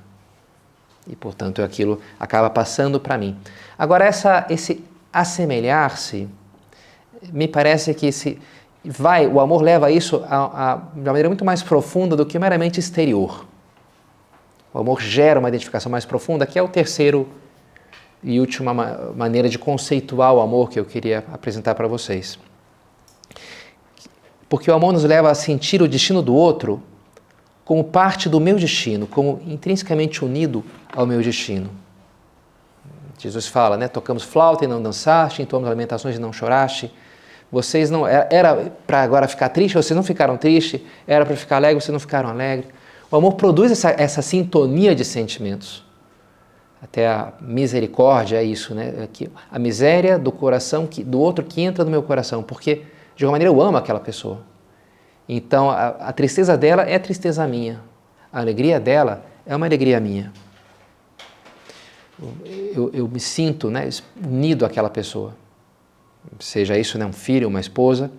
e, 1.08 1.14
portanto, 1.14 1.62
aquilo 1.62 2.00
acaba 2.18 2.50
passando 2.50 2.98
para 2.98 3.16
mim. 3.16 3.36
Agora, 3.78 4.04
essa, 4.04 4.46
esse 4.50 4.84
assemelhar-se, 5.12 6.28
me 7.32 7.48
parece 7.48 7.94
que 7.94 8.10
se 8.12 8.38
vai, 8.84 9.26
o 9.26 9.40
amor 9.40 9.62
leva 9.62 9.90
isso 9.90 10.22
a, 10.28 10.72
a, 10.72 10.76
de 10.76 11.00
uma 11.00 11.06
maneira 11.06 11.28
muito 11.28 11.44
mais 11.44 11.62
profunda 11.62 12.14
do 12.16 12.26
que 12.26 12.38
meramente 12.38 12.78
exterior. 12.78 13.46
O 14.72 14.78
amor 14.78 15.00
gera 15.00 15.40
uma 15.40 15.48
identificação 15.48 15.90
mais 15.90 16.04
profunda, 16.04 16.46
que 16.46 16.58
é 16.58 16.62
o 16.62 16.68
terceiro 16.68 17.28
e 18.22 18.40
última 18.40 18.74
maneira 19.14 19.48
de 19.48 19.58
conceituar 19.58 20.34
o 20.34 20.40
amor 20.40 20.68
que 20.68 20.78
eu 20.78 20.84
queria 20.84 21.24
apresentar 21.32 21.74
para 21.74 21.86
vocês. 21.86 22.38
Porque 24.48 24.70
o 24.70 24.74
amor 24.74 24.92
nos 24.92 25.04
leva 25.04 25.30
a 25.30 25.34
sentir 25.34 25.82
o 25.82 25.88
destino 25.88 26.22
do 26.22 26.34
outro 26.34 26.82
como 27.66 27.82
parte 27.82 28.28
do 28.28 28.38
meu 28.38 28.56
destino, 28.56 29.08
como 29.08 29.42
intrinsecamente 29.44 30.24
unido 30.24 30.64
ao 30.94 31.04
meu 31.04 31.20
destino. 31.20 31.68
Jesus 33.18 33.48
fala, 33.48 33.76
né? 33.76 33.88
Tocamos 33.88 34.22
flauta 34.22 34.64
e 34.64 34.68
não 34.68 34.80
dançaste, 34.80 35.42
entoamos 35.42 35.68
lamentações 35.68 36.14
e 36.14 36.18
não 36.20 36.32
choraste. 36.32 36.92
Vocês 37.50 37.90
não 37.90 38.06
era 38.06 38.72
para 38.86 39.02
agora 39.02 39.26
ficar 39.26 39.48
triste, 39.48 39.74
vocês 39.74 39.96
não 39.96 40.04
ficaram 40.04 40.36
tristes, 40.36 40.80
era 41.08 41.26
para 41.26 41.34
ficar 41.34 41.56
alegre, 41.56 41.82
vocês 41.82 41.92
não 41.92 41.98
ficaram 41.98 42.28
alegres. 42.28 42.68
O 43.10 43.16
amor 43.16 43.34
produz 43.34 43.72
essa, 43.72 43.90
essa 43.90 44.22
sintonia 44.22 44.94
de 44.94 45.04
sentimentos. 45.04 45.84
Até 46.80 47.08
a 47.08 47.32
misericórdia 47.40 48.36
é 48.36 48.44
isso, 48.44 48.76
né? 48.76 49.08
É 49.12 49.28
a 49.50 49.58
miséria 49.58 50.16
do 50.16 50.30
coração 50.30 50.86
que, 50.86 51.02
do 51.02 51.18
outro 51.18 51.44
que 51.44 51.62
entra 51.62 51.84
no 51.84 51.90
meu 51.90 52.02
coração, 52.04 52.44
porque 52.44 52.82
de 53.16 53.24
alguma 53.24 53.32
maneira 53.32 53.52
eu 53.52 53.60
amo 53.60 53.76
aquela 53.76 53.98
pessoa. 53.98 54.38
Então 55.28 55.70
a, 55.70 55.88
a 55.88 56.12
tristeza 56.12 56.56
dela 56.56 56.82
é 56.82 56.98
tristeza 56.98 57.46
minha, 57.46 57.80
a 58.32 58.40
alegria 58.40 58.78
dela 58.78 59.24
é 59.46 59.54
uma 59.54 59.66
alegria 59.66 60.00
minha. 60.00 60.32
Eu, 62.74 62.90
eu 62.94 63.08
me 63.08 63.20
sinto 63.20 63.70
né, 63.70 63.88
unido 64.24 64.64
àquela 64.64 64.88
pessoa. 64.88 65.34
Seja 66.40 66.76
isso 66.78 66.98
né, 66.98 67.04
um 67.04 67.12
filho, 67.12 67.46
uma 67.46 67.60
esposa, 67.60 68.10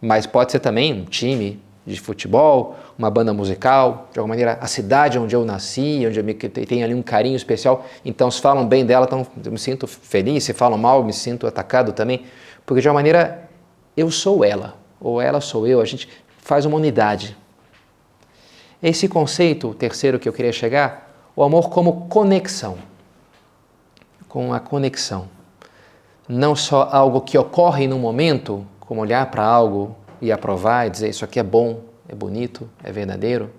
mas 0.00 0.26
pode 0.26 0.52
ser 0.52 0.58
também 0.58 0.92
um 0.92 1.04
time 1.04 1.62
de 1.86 2.00
futebol, 2.00 2.76
uma 2.98 3.10
banda 3.10 3.32
musical, 3.32 4.08
de 4.12 4.18
alguma 4.18 4.32
maneira 4.32 4.58
a 4.60 4.66
cidade 4.66 5.18
onde 5.18 5.36
eu 5.36 5.44
nasci, 5.44 6.04
onde 6.06 6.18
eu 6.18 6.24
me, 6.24 6.34
tenho 6.34 6.84
ali 6.84 6.94
um 6.94 7.02
carinho 7.02 7.36
especial. 7.36 7.84
Então, 8.04 8.30
se 8.30 8.40
falam 8.40 8.66
bem 8.66 8.86
dela, 8.86 9.06
então 9.06 9.26
eu 9.44 9.52
me 9.52 9.58
sinto 9.58 9.86
feliz, 9.86 10.44
se 10.44 10.52
falam 10.52 10.78
mal, 10.78 10.98
eu 10.98 11.04
me 11.04 11.12
sinto 11.12 11.46
atacado 11.46 11.92
também, 11.92 12.24
porque 12.64 12.80
de 12.80 12.88
alguma 12.88 13.00
maneira 13.00 13.48
eu 13.96 14.10
sou 14.10 14.44
ela, 14.44 14.76
ou 15.00 15.20
ela 15.20 15.40
sou 15.40 15.66
eu, 15.66 15.80
a 15.80 15.84
gente 15.84 16.08
faz 16.44 16.66
uma 16.66 16.76
unidade. 16.76 17.34
Esse 18.82 19.08
conceito, 19.08 19.70
o 19.70 19.74
terceiro 19.74 20.18
que 20.18 20.28
eu 20.28 20.32
queria 20.32 20.52
chegar, 20.52 21.10
o 21.34 21.42
amor 21.42 21.70
como 21.70 22.06
conexão. 22.06 22.76
Com 24.28 24.52
a 24.52 24.60
conexão 24.60 25.28
não 26.28 26.54
só 26.54 26.88
algo 26.90 27.20
que 27.20 27.36
ocorre 27.36 27.86
no 27.86 27.98
momento, 27.98 28.66
como 28.80 29.00
olhar 29.00 29.30
para 29.30 29.42
algo 29.42 29.96
e 30.20 30.32
aprovar 30.32 30.86
e 30.86 30.90
dizer 30.90 31.08
isso 31.08 31.24
aqui 31.24 31.38
é 31.38 31.42
bom, 31.42 31.80
é 32.08 32.14
bonito, 32.14 32.68
é 32.82 32.90
verdadeiro, 32.90 33.50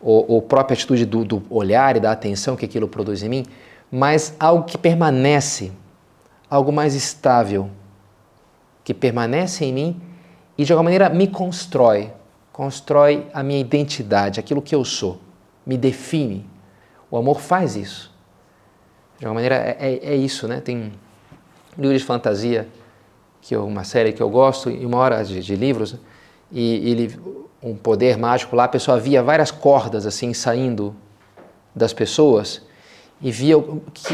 ou, 0.00 0.24
ou 0.28 0.42
própria 0.42 0.74
atitude 0.74 1.04
do, 1.04 1.24
do 1.24 1.42
olhar 1.48 1.96
e 1.96 2.00
da 2.00 2.10
atenção 2.10 2.56
que 2.56 2.64
aquilo 2.64 2.88
produz 2.88 3.22
em 3.22 3.28
mim, 3.28 3.46
mas 3.90 4.34
algo 4.38 4.64
que 4.64 4.76
permanece, 4.76 5.72
algo 6.48 6.72
mais 6.72 6.94
estável, 6.94 7.70
que 8.82 8.94
permanece 8.94 9.64
em 9.64 9.72
mim 9.72 10.09
e 10.60 10.64
de 10.64 10.74
alguma 10.74 10.84
maneira 10.84 11.08
me 11.08 11.26
constrói, 11.26 12.12
constrói 12.52 13.26
a 13.32 13.42
minha 13.42 13.58
identidade, 13.58 14.38
aquilo 14.38 14.60
que 14.60 14.74
eu 14.74 14.84
sou, 14.84 15.18
me 15.64 15.78
define. 15.78 16.46
O 17.10 17.16
amor 17.16 17.40
faz 17.40 17.76
isso. 17.76 18.14
De 19.18 19.24
alguma 19.24 19.36
maneira 19.40 19.54
é, 19.56 19.78
é, 19.80 20.12
é 20.12 20.14
isso, 20.14 20.46
né? 20.46 20.60
Tem 20.60 20.92
livro 21.78 21.96
de 21.96 22.04
fantasia, 22.04 22.68
que 23.40 23.54
é 23.54 23.58
uma 23.58 23.84
série 23.84 24.12
que 24.12 24.22
eu 24.22 24.28
gosto, 24.28 24.70
e 24.70 24.84
uma 24.84 24.98
hora 24.98 25.24
de, 25.24 25.40
de 25.40 25.56
livros, 25.56 25.96
e 26.52 26.90
ele, 26.90 27.18
um 27.62 27.74
poder 27.74 28.18
mágico 28.18 28.54
lá, 28.54 28.64
a 28.64 28.68
pessoa 28.68 29.00
via 29.00 29.22
várias 29.22 29.50
cordas 29.50 30.04
assim 30.04 30.34
saindo 30.34 30.94
das 31.74 31.94
pessoas 31.94 32.60
e 33.18 33.32
via 33.32 33.56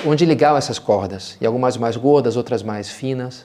onde 0.06 0.24
ligavam 0.24 0.58
essas 0.58 0.78
cordas, 0.78 1.36
e 1.40 1.46
algumas 1.46 1.76
mais 1.76 1.96
gordas, 1.96 2.36
outras 2.36 2.62
mais 2.62 2.88
finas. 2.88 3.44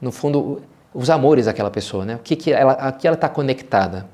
No 0.00 0.12
fundo, 0.12 0.62
os 0.92 1.10
amores 1.10 1.46
daquela 1.46 1.70
pessoa, 1.70 2.04
né? 2.04 2.16
O 2.16 2.18
que, 2.18 2.36
que 2.36 2.52
ela, 2.52 2.72
aqui 2.72 3.06
ela 3.06 3.14
está 3.14 3.28
conectada. 3.28 4.08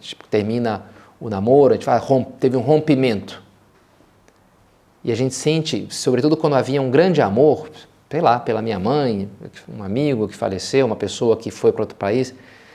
Tipo, 0.00 0.26
termina 0.28 0.84
o 1.20 1.28
namoro, 1.30 1.72
a 1.72 1.76
gente 1.76 1.84
fala, 1.84 2.26
teve 2.38 2.56
um 2.56 2.60
rompimento. 2.60 3.42
E 5.04 5.10
a 5.10 5.14
gente 5.14 5.34
sente, 5.34 5.86
sobretudo 5.90 6.36
quando 6.36 6.54
havia 6.54 6.80
um 6.80 6.90
grande 6.90 7.20
amor, 7.20 7.70
sei 8.10 8.20
lá, 8.20 8.38
pela 8.38 8.62
minha 8.62 8.78
mãe, 8.78 9.28
um 9.68 9.82
amigo 9.82 10.28
que 10.28 10.36
faleceu, 10.36 10.86
uma 10.86 10.96
pessoa 10.96 11.36
que 11.36 11.50
foi 11.50 11.72
para 11.72 11.82
outro 11.82 11.96
país, 11.96 12.34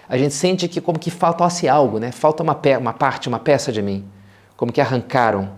a 0.10 0.18
gente 0.18 0.34
sente 0.34 0.68
que 0.68 0.80
como 0.80 0.98
que 0.98 1.12
faltasse 1.12 1.68
algo, 1.68 2.00
né? 2.00 2.12
Falta 2.12 2.42
uma, 2.42 2.60
uma 2.80 2.94
parte, 2.94 3.28
uma 3.28 3.40
peça 3.40 3.72
de 3.72 3.82
mim. 3.82 4.06
Como 4.56 4.72
que 4.72 4.82
arrancaram 4.82 5.52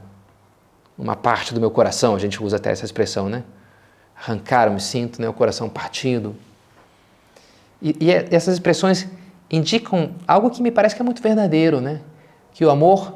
uma 0.98 1.16
parte 1.16 1.54
do 1.54 1.60
meu 1.60 1.72
coração, 1.72 2.16
a 2.16 2.20
gente 2.20 2.44
usa 2.44 2.58
até 2.58 2.72
essa 2.72 2.84
expressão, 2.84 3.30
né? 3.30 3.44
Arrancaram, 4.16 4.74
me 4.74 4.82
sinto, 4.82 5.22
né? 5.22 5.30
O 5.30 5.34
coração 5.34 5.70
partido. 5.70 6.36
E, 7.82 7.96
e 8.00 8.12
é, 8.12 8.28
essas 8.32 8.56
expressões 8.56 9.08
indicam 9.50 10.12
algo 10.28 10.50
que 10.50 10.62
me 10.62 10.72
parece 10.72 10.96
que 10.96 11.02
é 11.02 11.06
muito 11.06 11.22
verdadeiro, 11.22 11.82
né? 11.82 12.02
Que 12.54 12.66
o 12.66 12.70
amor 12.70 13.14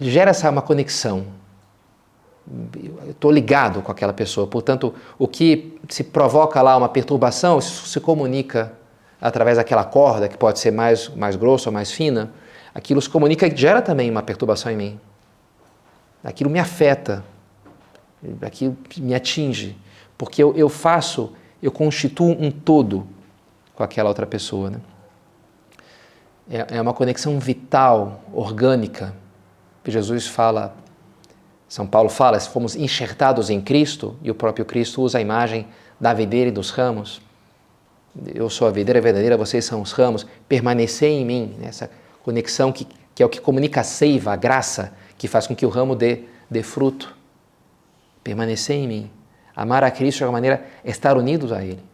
gera 0.00 0.30
essa 0.30 0.48
uma 0.50 0.62
conexão, 0.62 1.26
estou 3.08 3.30
ligado 3.30 3.82
com 3.82 3.92
aquela 3.92 4.12
pessoa. 4.12 4.46
Portanto, 4.46 4.94
o 5.18 5.28
que 5.28 5.78
se 5.88 6.02
provoca 6.02 6.60
lá 6.62 6.76
uma 6.76 6.88
perturbação, 6.88 7.58
isso 7.58 7.86
se 7.86 8.00
comunica 8.00 8.72
através 9.20 9.58
daquela 9.58 9.84
corda, 9.84 10.28
que 10.28 10.38
pode 10.38 10.58
ser 10.58 10.70
mais, 10.70 11.08
mais 11.10 11.36
grossa 11.36 11.68
ou 11.68 11.72
mais 11.72 11.92
fina, 11.92 12.32
aquilo 12.74 13.00
se 13.00 13.08
comunica 13.08 13.46
e 13.46 13.54
gera 13.54 13.82
também 13.82 14.10
uma 14.10 14.22
perturbação 14.22 14.72
em 14.72 14.76
mim. 14.76 15.00
Aquilo 16.24 16.50
me 16.50 16.58
afeta, 16.58 17.22
aquilo 18.40 18.76
me 18.96 19.14
atinge, 19.14 19.76
porque 20.16 20.42
eu, 20.42 20.56
eu 20.56 20.68
faço, 20.68 21.32
eu 21.62 21.70
constituo 21.70 22.30
um 22.30 22.50
todo 22.50 23.06
com 23.80 23.84
aquela 23.84 24.10
outra 24.10 24.26
pessoa. 24.26 24.68
Né? 24.68 24.80
É, 26.50 26.76
é 26.76 26.82
uma 26.82 26.92
conexão 26.92 27.38
vital, 27.40 28.22
orgânica. 28.30 29.14
Jesus 29.86 30.26
fala 30.26 30.76
são 31.66 31.86
Paulo 31.86 32.08
fala, 32.08 32.38
se 32.38 32.48
fomos 32.48 32.74
enxertados 32.74 33.48
em 33.48 33.60
Cristo, 33.60 34.16
e 34.22 34.30
o 34.30 34.34
próprio 34.34 34.64
Cristo 34.64 35.00
usa 35.02 35.18
a 35.18 35.20
imagem 35.20 35.68
da 36.00 36.12
videira 36.12 36.48
e 36.48 36.52
dos 36.52 36.70
ramos. 36.70 37.22
Eu 38.34 38.50
sou 38.50 38.66
a 38.66 38.72
videira 38.72 39.00
verdadeira, 39.00 39.36
vocês 39.36 39.64
são 39.64 39.80
os 39.80 39.92
ramos. 39.92 40.26
Permanecer 40.48 41.08
em 41.08 41.24
mim, 41.24 41.56
essa 41.62 41.88
conexão 42.24 42.72
que, 42.72 42.88
que 43.14 43.22
é 43.22 43.26
o 43.26 43.28
que 43.28 43.40
comunica 43.40 43.82
a 43.82 43.84
seiva, 43.84 44.32
a 44.32 44.36
graça, 44.36 44.92
que 45.16 45.28
faz 45.28 45.46
com 45.46 45.54
que 45.54 45.64
o 45.64 45.68
ramo 45.68 45.94
dê, 45.94 46.24
dê 46.50 46.60
fruto. 46.60 47.14
Permanecer 48.24 48.76
em 48.76 48.88
mim. 48.88 49.10
Amar 49.54 49.84
a 49.84 49.92
Cristo 49.92 50.18
de 50.18 50.24
alguma 50.24 50.38
maneira 50.38 50.66
é 50.84 50.90
estar 50.90 51.16
unidos 51.16 51.52
a 51.52 51.64
Ele. 51.64 51.89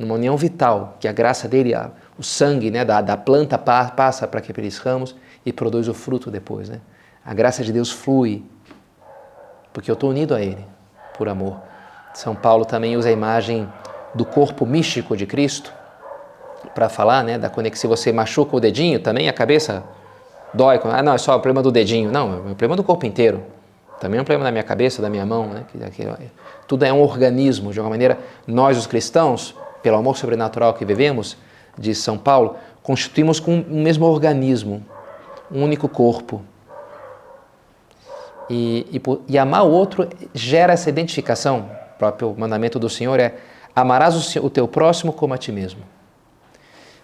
Numa 0.00 0.14
união 0.14 0.36
vital, 0.36 0.96
que 0.98 1.06
a 1.06 1.12
graça 1.12 1.46
dele, 1.46 1.74
a, 1.74 1.90
o 2.18 2.22
sangue 2.22 2.70
né, 2.70 2.84
da, 2.84 3.00
da 3.00 3.16
planta 3.16 3.58
passa 3.58 4.26
para 4.26 4.40
aqueles 4.40 4.78
ramos 4.78 5.14
e 5.44 5.52
produz 5.52 5.88
o 5.88 5.94
fruto 5.94 6.30
depois. 6.30 6.68
Né? 6.68 6.80
A 7.24 7.34
graça 7.34 7.62
de 7.62 7.72
Deus 7.72 7.90
flui 7.90 8.42
porque 9.72 9.90
eu 9.90 9.94
estou 9.94 10.10
unido 10.10 10.34
a 10.34 10.40
Ele 10.40 10.64
por 11.16 11.28
amor. 11.28 11.60
São 12.14 12.34
Paulo 12.34 12.64
também 12.64 12.96
usa 12.96 13.08
a 13.08 13.12
imagem 13.12 13.68
do 14.14 14.24
corpo 14.24 14.66
místico 14.66 15.16
de 15.16 15.26
Cristo 15.26 15.72
para 16.74 16.88
falar, 16.88 17.22
né, 17.22 17.38
da 17.38 17.48
conexão. 17.48 17.80
Se 17.82 17.86
você 17.86 18.12
machuca 18.12 18.56
o 18.56 18.60
dedinho, 18.60 19.00
também 19.00 19.28
a 19.28 19.32
cabeça 19.32 19.84
dói. 20.52 20.80
Ah, 20.84 21.02
não, 21.02 21.14
é 21.14 21.18
só 21.18 21.36
o 21.36 21.40
problema 21.40 21.62
do 21.62 21.70
dedinho. 21.70 22.10
Não, 22.10 22.32
é 22.32 22.36
o 22.36 22.42
problema 22.42 22.76
do 22.76 22.82
corpo 22.82 23.06
inteiro. 23.06 23.42
Também 24.00 24.18
é 24.18 24.22
um 24.22 24.24
problema 24.24 24.44
da 24.44 24.50
minha 24.50 24.64
cabeça, 24.64 25.00
da 25.00 25.10
minha 25.10 25.26
mão. 25.26 25.48
Né? 25.48 25.64
tudo 26.66 26.84
é 26.84 26.92
um 26.92 27.00
organismo. 27.00 27.72
De 27.72 27.78
alguma 27.78 27.94
maneira, 27.94 28.18
nós, 28.46 28.78
os 28.78 28.86
cristãos, 28.86 29.54
pelo 29.82 29.96
amor 29.96 30.16
sobrenatural 30.16 30.74
que 30.74 30.84
vivemos, 30.84 31.36
diz 31.78 31.98
São 31.98 32.18
Paulo, 32.18 32.56
constituímos 32.82 33.40
com 33.40 33.52
um 33.52 33.82
mesmo 33.82 34.06
organismo, 34.06 34.84
um 35.50 35.62
único 35.62 35.88
corpo. 35.88 36.42
E, 38.48 38.86
e, 38.90 39.02
e, 39.28 39.38
amar 39.38 39.64
o 39.64 39.70
outro 39.70 40.08
gera 40.34 40.72
essa 40.72 40.88
identificação. 40.88 41.70
O 41.94 41.98
próprio 41.98 42.34
mandamento 42.36 42.78
do 42.78 42.88
Senhor 42.88 43.20
é 43.20 43.36
amarás 43.74 44.36
o, 44.36 44.46
o 44.46 44.50
teu 44.50 44.66
próximo 44.66 45.12
como 45.12 45.34
a 45.34 45.38
ti 45.38 45.52
mesmo. 45.52 45.82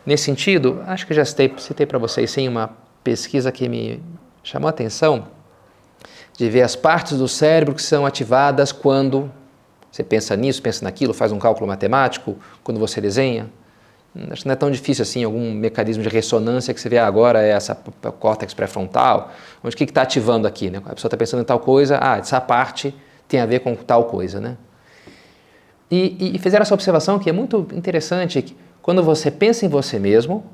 Nesse 0.04 0.24
sentido, 0.24 0.82
acho 0.86 1.06
que 1.06 1.14
já 1.14 1.24
citei, 1.24 1.52
citei 1.58 1.86
para 1.86 1.98
vocês 1.98 2.30
sim 2.30 2.48
uma 2.48 2.70
pesquisa 3.02 3.52
que 3.52 3.68
me 3.68 4.02
chamou 4.42 4.66
a 4.66 4.70
atenção 4.70 5.28
de 6.36 6.50
ver 6.50 6.62
as 6.62 6.76
partes 6.76 7.18
do 7.18 7.26
cérebro 7.26 7.74
que 7.74 7.82
são 7.82 8.04
ativadas 8.04 8.70
quando 8.70 9.30
você 9.96 10.04
pensa 10.04 10.36
nisso, 10.36 10.60
pensa 10.60 10.84
naquilo, 10.84 11.14
faz 11.14 11.32
um 11.32 11.38
cálculo 11.38 11.66
matemático, 11.66 12.36
quando 12.62 12.78
você 12.78 13.00
desenha. 13.00 13.48
Acho 14.30 14.42
que 14.42 14.48
não 14.48 14.52
é 14.52 14.56
tão 14.56 14.70
difícil 14.70 15.02
assim, 15.02 15.24
algum 15.24 15.52
mecanismo 15.52 16.02
de 16.02 16.08
ressonância 16.10 16.74
que 16.74 16.80
você 16.80 16.88
vê 16.88 16.98
agora 16.98 17.42
é 17.42 17.50
essa 17.50 17.74
córtex 18.18 18.52
pré-frontal, 18.52 19.32
onde 19.64 19.74
o 19.74 19.76
que 19.76 19.84
está 19.84 20.02
ativando 20.02 20.46
aqui? 20.46 20.68
Né? 20.68 20.82
A 20.84 20.94
pessoa 20.94 21.08
está 21.08 21.16
pensando 21.16 21.40
em 21.40 21.44
tal 21.44 21.60
coisa, 21.60 21.98
ah, 22.00 22.18
essa 22.18 22.38
parte 22.40 22.94
tem 23.26 23.40
a 23.40 23.46
ver 23.46 23.60
com 23.60 23.74
tal 23.74 24.04
coisa, 24.04 24.38
né? 24.38 24.58
E, 25.90 26.34
e 26.34 26.38
fizeram 26.38 26.62
essa 26.62 26.74
observação 26.74 27.18
que 27.18 27.30
é 27.30 27.32
muito 27.32 27.66
interessante, 27.72 28.42
que 28.42 28.56
quando 28.82 29.02
você 29.02 29.30
pensa 29.30 29.64
em 29.64 29.68
você 29.68 29.98
mesmo 29.98 30.44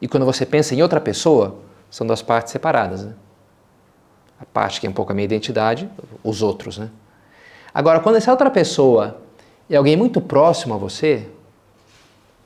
e 0.00 0.08
quando 0.08 0.24
você 0.24 0.46
pensa 0.46 0.74
em 0.74 0.82
outra 0.82 1.00
pessoa, 1.00 1.58
são 1.90 2.06
duas 2.06 2.22
partes 2.22 2.50
separadas, 2.50 3.04
né? 3.04 3.12
A 4.40 4.44
parte 4.46 4.80
que 4.80 4.86
é 4.86 4.90
um 4.90 4.92
pouco 4.92 5.12
a 5.12 5.14
minha 5.14 5.24
identidade, 5.24 5.88
os 6.24 6.40
outros, 6.40 6.78
né? 6.78 6.88
Agora, 7.74 8.00
quando 8.00 8.16
essa 8.16 8.30
outra 8.30 8.50
pessoa 8.50 9.20
é 9.68 9.76
alguém 9.76 9.96
muito 9.96 10.20
próximo 10.20 10.74
a 10.74 10.76
você, 10.76 11.28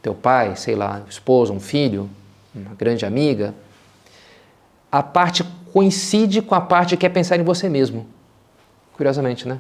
teu 0.01 0.15
pai, 0.15 0.55
sei 0.57 0.75
lá, 0.75 1.03
esposa, 1.09 1.53
um 1.53 1.61
filho, 1.61 2.09
uma 2.55 2.75
grande 2.75 3.05
amiga, 3.05 3.55
a 4.91 5.03
parte 5.03 5.45
coincide 5.73 6.41
com 6.41 6.55
a 6.55 6.61
parte 6.61 6.97
que 6.97 7.05
é 7.05 7.09
pensar 7.09 7.39
em 7.39 7.43
você 7.43 7.69
mesmo. 7.69 8.07
Curiosamente, 8.95 9.47
né? 9.47 9.59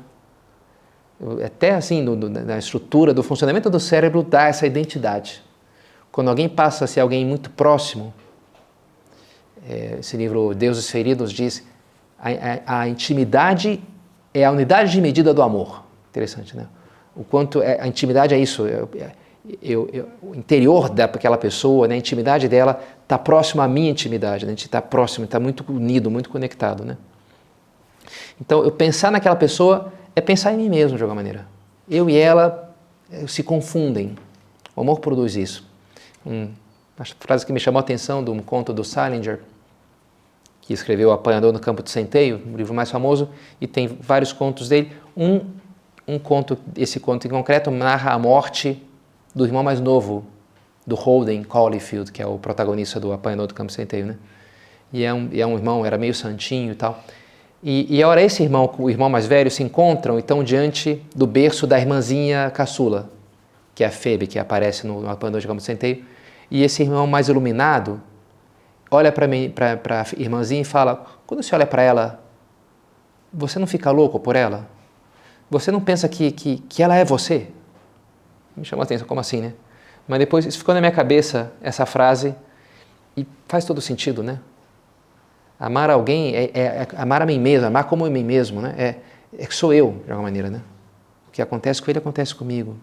até 1.45 1.75
assim, 1.75 2.03
na 2.03 2.59
estrutura 2.59 3.15
do 3.15 3.23
funcionamento 3.23 3.71
do 3.71 3.81
cérebro, 3.81 4.23
dá 4.23 4.49
essa 4.49 4.67
identidade. 4.67 5.43
Quando 6.13 6.29
alguém 6.29 6.49
passa 6.49 6.85
a 6.85 6.89
ser 6.89 7.01
alguém 7.01 7.25
muito 7.25 7.51
próximo, 7.51 8.13
é, 9.69 9.97
esse 10.01 10.17
livro 10.17 10.55
Deuses 10.55 10.89
Feridos 10.89 11.33
diz 11.33 11.63
a, 12.19 12.29
a, 12.31 12.81
a, 12.81 12.89
intimidade 12.89 13.83
é 14.41 14.45
a 14.45 14.51
unidade 14.51 14.93
de 14.93 15.01
medida 15.01 15.33
do 15.33 15.43
amor. 15.43 15.83
Interessante, 16.11 16.57
né? 16.57 16.67
O 17.15 17.25
quanto 17.25 17.63
é, 17.63 17.81
a 17.81 17.87
intimidade 17.87 18.35
é 18.35 18.39
isso. 18.39 18.67
Eu, 18.67 18.89
eu, 19.63 19.89
eu, 19.93 20.09
o 20.23 20.35
interior 20.35 20.91
daquela 20.91 21.39
pessoa, 21.39 21.89
né, 21.89 21.95
a 21.95 21.99
intimidade 21.99 22.49
dela 22.49 22.83
está 23.03 23.19
próximo 23.19 23.63
à 23.63 23.69
minha 23.69 23.91
intimidade. 23.91 24.45
Né? 24.45 24.53
A 24.53 24.55
gente 24.55 24.67
está 24.67 24.83
próximo, 24.83 25.25
está 25.25 25.41
muito 25.41 25.65
unido, 25.73 26.11
muito 26.11 26.29
conectado, 26.29 26.85
né? 26.85 26.97
Então, 28.41 28.63
eu 28.63 28.71
pensar 28.71 29.11
naquela 29.11 29.37
pessoa 29.37 29.93
é 30.15 30.21
pensar 30.21 30.53
em 30.53 30.59
mim 30.59 30.69
mesmo, 30.69 30.97
de 30.97 31.03
alguma 31.03 31.17
maneira. 31.17 31.47
Eu 31.89 32.11
e 32.11 32.17
ela 32.17 32.75
eh, 33.11 33.27
se 33.27 33.43
confundem. 33.43 34.17
O 34.75 34.83
amor 34.83 35.01
produz 35.01 35.37
isso. 35.37 35.67
Hum, 36.25 36.51
a 36.99 37.05
frase 37.05 37.47
que 37.47 37.53
me 37.53 37.59
chamou 37.59 37.79
a 37.79 37.81
atenção 37.81 38.23
de 38.23 38.31
um 38.31 38.41
conto 38.41 38.73
do 38.73 38.85
Salinger, 38.85 39.41
que 40.67 40.75
escreveu 40.75 41.11
O 41.11 41.13
Apanhador 41.13 41.53
no 41.53 41.61
Campo 41.61 41.81
de 41.81 41.91
Centeio, 41.91 42.43
o 42.53 42.57
livro 42.57 42.75
mais 42.75 42.91
famoso, 42.91 43.31
e 43.61 43.69
tem 43.69 43.87
vários 43.87 44.33
contos 44.33 44.69
dele. 44.69 44.91
Um, 45.17 45.43
um 46.09 46.19
conto, 46.19 46.59
esse 46.77 46.99
conto 46.99 47.27
em 47.27 47.31
concreto, 47.31 47.71
narra 47.71 48.13
a 48.13 48.19
morte 48.19 48.83
do 49.33 49.45
irmão 49.47 49.63
mais 49.63 49.81
novo 49.81 50.27
do 50.85 50.97
Holden 50.97 51.45
Caulfield, 51.45 52.11
que 52.11 52.21
é 52.21 52.27
o 52.27 52.37
protagonista 52.37 52.99
do 52.99 53.13
Apanhador 53.13 53.47
do 53.47 53.55
Campo 53.55 53.71
Centeio, 53.71 54.07
né? 54.07 54.17
E 54.93 55.05
é 55.05 55.15
um, 55.15 55.29
e 55.33 55.41
é 55.41 55.47
um 55.47 55.55
irmão, 55.55 55.87
era 55.87 55.97
meio 55.97 56.15
santinho 56.15 56.73
e 56.73 56.75
tal. 56.75 57.01
E, 57.63 57.97
e 57.97 58.03
a 58.03 58.09
hora 58.09 58.21
esse 58.21 58.43
irmão, 58.43 58.73
o 58.77 58.91
irmão 58.91 59.09
mais 59.09 59.27
velho, 59.27 59.51
se 59.51 59.63
encontram 59.63 60.17
e 60.17 60.19
estão 60.21 60.43
diante 60.43 61.01
do 61.15 61.27
berço 61.27 61.67
da 61.67 61.79
irmãzinha 61.79 62.51
caçula, 62.51 63.09
que 63.75 63.85
é 63.85 63.87
a 63.87 63.91
Febe, 63.91 64.27
que 64.27 64.39
aparece 64.39 64.87
no, 64.87 65.01
no 65.01 65.11
Apanhador 65.11 65.41
de 65.41 65.47
Campo 65.47 65.61
Centeio. 65.61 66.05
E 66.51 66.63
esse 66.63 66.83
irmão 66.83 67.07
mais 67.07 67.29
iluminado 67.29 68.01
olha 68.91 69.13
para 69.13 69.27
a 69.27 70.07
irmãzinha 70.17 70.63
e 70.63 70.65
fala: 70.65 71.05
quando 71.27 71.43
você 71.43 71.55
olha 71.55 71.67
para 71.67 71.83
ela, 71.83 72.21
você 73.33 73.59
não 73.59 73.67
fica 73.67 73.91
louco 73.91 74.19
por 74.19 74.37
ela? 74.37 74.69
Você 75.51 75.71
não 75.71 75.81
pensa 75.81 76.09
que, 76.09 76.31
que, 76.33 76.59
que 76.69 76.83
ela 76.83 76.97
é 76.97 77.05
você? 77.05 77.49
Me 78.57 78.65
chamou 78.65 78.83
a 78.83 78.85
atenção, 78.85 79.07
como 79.07 79.21
assim, 79.21 79.41
né? 79.41 79.53
Mas 80.09 80.19
depois 80.19 80.45
isso 80.45 80.59
ficou 80.59 80.75
na 80.75 80.81
minha 80.81 80.93
cabeça, 80.93 81.53
essa 81.61 81.85
frase, 81.85 82.35
e 83.17 83.27
faz 83.47 83.65
todo 83.65 83.81
sentido, 83.81 84.23
né? 84.23 84.41
Amar 85.59 85.91
alguém 85.91 86.35
é, 86.35 86.45
é, 86.53 86.61
é 86.61 86.89
amar 86.97 87.23
a 87.23 87.27
mim 87.27 87.39
mesmo, 87.39 87.67
amar 87.67 87.85
como 87.85 88.05
a 88.05 88.11
mim 88.11 88.25
mesmo, 88.25 88.61
né? 88.61 88.75
É, 88.77 88.95
é 89.39 89.47
que 89.47 89.55
sou 89.55 89.73
eu, 89.73 90.03
de 90.05 90.11
alguma 90.11 90.23
maneira, 90.23 90.51
né? 90.51 90.63
O 91.29 91.31
que 91.31 91.43
acontece 91.43 91.83
com 91.83 91.91
ele 91.91 91.99
acontece 91.99 92.35
comigo. 92.35 92.77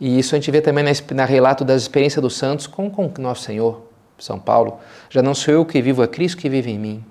E 0.00 0.18
isso 0.18 0.34
a 0.34 0.38
gente 0.38 0.50
vê 0.50 0.60
também 0.60 0.84
na, 0.84 0.90
na 1.14 1.24
relato 1.24 1.64
das 1.64 1.82
experiências 1.82 2.20
dos 2.20 2.36
santos 2.36 2.66
com, 2.66 2.90
com 2.90 3.10
nosso 3.18 3.42
Senhor, 3.42 3.82
São 4.22 4.38
Paulo. 4.38 4.78
Já 5.10 5.20
não 5.22 5.34
sou 5.34 5.52
eu 5.52 5.66
que 5.66 5.82
vivo, 5.82 6.02
é 6.02 6.06
Cristo 6.06 6.38
que 6.38 6.48
vive 6.48 6.70
em 6.70 6.78
mim. 6.78 7.04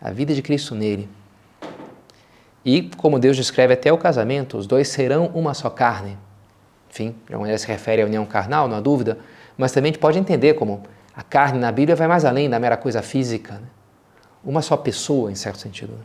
A 0.00 0.10
vida 0.10 0.34
de 0.34 0.40
Cristo 0.40 0.74
nele. 0.74 1.08
E 2.64 2.90
como 2.96 3.18
Deus 3.18 3.36
descreve 3.36 3.74
até 3.74 3.92
o 3.92 3.98
casamento, 3.98 4.56
os 4.56 4.66
dois 4.66 4.88
serão 4.88 5.26
uma 5.34 5.52
só 5.52 5.68
carne. 5.68 6.16
Enfim, 6.90 7.10
de 7.10 7.32
alguma 7.32 7.40
maneira 7.40 7.58
se 7.58 7.66
refere 7.66 8.02
à 8.02 8.06
união 8.06 8.24
carnal, 8.24 8.68
não 8.68 8.76
há 8.76 8.80
dúvida, 8.80 9.18
mas 9.58 9.72
também 9.72 9.90
a 9.90 9.92
gente 9.92 10.00
pode 10.00 10.18
entender 10.18 10.54
como 10.54 10.84
a 11.14 11.22
carne 11.22 11.58
na 11.58 11.72
Bíblia 11.72 11.96
vai 11.96 12.06
mais 12.06 12.24
além 12.24 12.48
da 12.48 12.58
mera 12.60 12.76
coisa 12.76 13.02
física. 13.02 13.54
Né? 13.54 13.66
Uma 14.44 14.62
só 14.62 14.76
pessoa, 14.76 15.32
em 15.32 15.34
certo 15.34 15.58
sentido. 15.58 15.92
Né? 15.92 16.04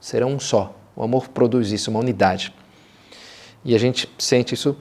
Serão 0.00 0.32
um 0.32 0.40
só. 0.40 0.74
O 0.96 1.02
amor 1.02 1.28
produz 1.28 1.70
isso, 1.70 1.90
uma 1.90 2.00
unidade. 2.00 2.52
E 3.64 3.74
a 3.74 3.78
gente 3.78 4.12
sente 4.18 4.54
isso 4.54 4.76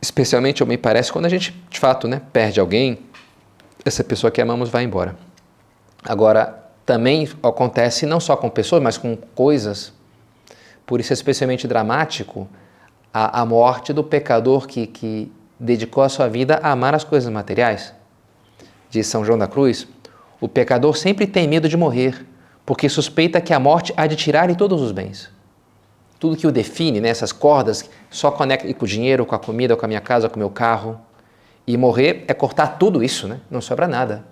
especialmente, 0.00 0.64
me 0.64 0.78
parece, 0.78 1.12
quando 1.12 1.26
a 1.26 1.28
gente, 1.28 1.54
de 1.68 1.78
fato, 1.78 2.06
né, 2.06 2.20
perde 2.32 2.60
alguém, 2.60 2.98
essa 3.88 4.04
pessoa 4.04 4.30
que 4.30 4.40
amamos 4.40 4.68
vai 4.68 4.84
embora. 4.84 5.16
Agora, 6.04 6.64
também 6.84 7.28
acontece 7.42 8.06
não 8.06 8.20
só 8.20 8.36
com 8.36 8.48
pessoas, 8.48 8.82
mas 8.82 8.98
com 8.98 9.16
coisas. 9.34 9.92
Por 10.84 11.00
isso 11.00 11.12
é 11.12 11.14
especialmente 11.14 11.66
dramático 11.66 12.48
a, 13.12 13.40
a 13.40 13.46
morte 13.46 13.92
do 13.92 14.04
pecador 14.04 14.66
que, 14.66 14.86
que 14.86 15.32
dedicou 15.58 16.02
a 16.02 16.08
sua 16.08 16.28
vida 16.28 16.60
a 16.62 16.70
amar 16.70 16.94
as 16.94 17.04
coisas 17.04 17.32
materiais. 17.32 17.92
Diz 18.90 19.06
São 19.06 19.24
João 19.24 19.38
da 19.38 19.46
Cruz, 19.46 19.86
o 20.40 20.48
pecador 20.48 20.96
sempre 20.96 21.26
tem 21.26 21.48
medo 21.48 21.68
de 21.68 21.76
morrer, 21.76 22.26
porque 22.64 22.88
suspeita 22.88 23.40
que 23.40 23.52
a 23.52 23.58
morte 23.58 23.92
há 23.96 24.06
de 24.06 24.16
tirar-lhe 24.16 24.54
todos 24.54 24.80
os 24.80 24.92
bens 24.92 25.34
tudo 26.18 26.36
que 26.36 26.46
o 26.46 26.52
define, 26.52 27.00
né, 27.00 27.08
essas 27.08 27.32
cordas, 27.32 27.88
só 28.10 28.30
conecta 28.30 28.72
com 28.72 28.84
o 28.84 28.88
dinheiro, 28.88 29.26
com 29.26 29.34
a 29.34 29.38
comida, 29.38 29.76
com 29.76 29.84
a 29.84 29.88
minha 29.88 30.00
casa, 30.00 30.28
com 30.28 30.36
o 30.36 30.38
meu 30.38 30.50
carro. 30.50 30.98
E 31.66 31.76
morrer 31.76 32.24
é 32.28 32.34
cortar 32.34 32.78
tudo 32.78 33.02
isso, 33.02 33.26
né? 33.26 33.40
não 33.50 33.60
sobra 33.60 33.88
nada. 33.88 34.24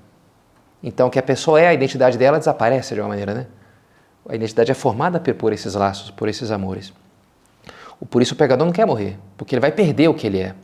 Então, 0.82 1.08
o 1.08 1.10
que 1.10 1.18
a 1.18 1.22
pessoa 1.22 1.60
é, 1.60 1.68
a 1.68 1.74
identidade 1.74 2.18
dela 2.18 2.38
desaparece 2.38 2.94
de 2.94 3.00
uma 3.00 3.08
maneira. 3.08 3.34
Né? 3.34 3.46
A 4.28 4.34
identidade 4.34 4.70
é 4.70 4.74
formada 4.74 5.18
por 5.18 5.52
esses 5.52 5.74
laços, 5.74 6.10
por 6.10 6.28
esses 6.28 6.50
amores. 6.50 6.92
Por 8.10 8.20
isso 8.20 8.34
o 8.34 8.36
pecador 8.36 8.66
não 8.66 8.72
quer 8.72 8.86
morrer, 8.86 9.18
porque 9.36 9.54
ele 9.54 9.60
vai 9.60 9.72
perder 9.72 10.08
o 10.08 10.14
que 10.14 10.26
ele 10.26 10.40
é. 10.40 10.54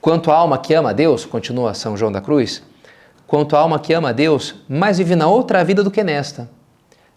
Quanto 0.00 0.30
a 0.30 0.36
alma 0.36 0.58
que 0.58 0.72
ama 0.74 0.90
a 0.90 0.92
Deus, 0.92 1.24
continua 1.24 1.74
São 1.74 1.96
João 1.96 2.12
da 2.12 2.20
Cruz, 2.20 2.62
quanto 3.26 3.56
a 3.56 3.58
alma 3.58 3.80
que 3.80 3.92
ama 3.92 4.10
a 4.10 4.12
Deus, 4.12 4.54
mais 4.68 4.98
vive 4.98 5.16
na 5.16 5.26
outra 5.26 5.64
vida 5.64 5.82
do 5.82 5.90
que 5.90 6.04
nesta. 6.04 6.48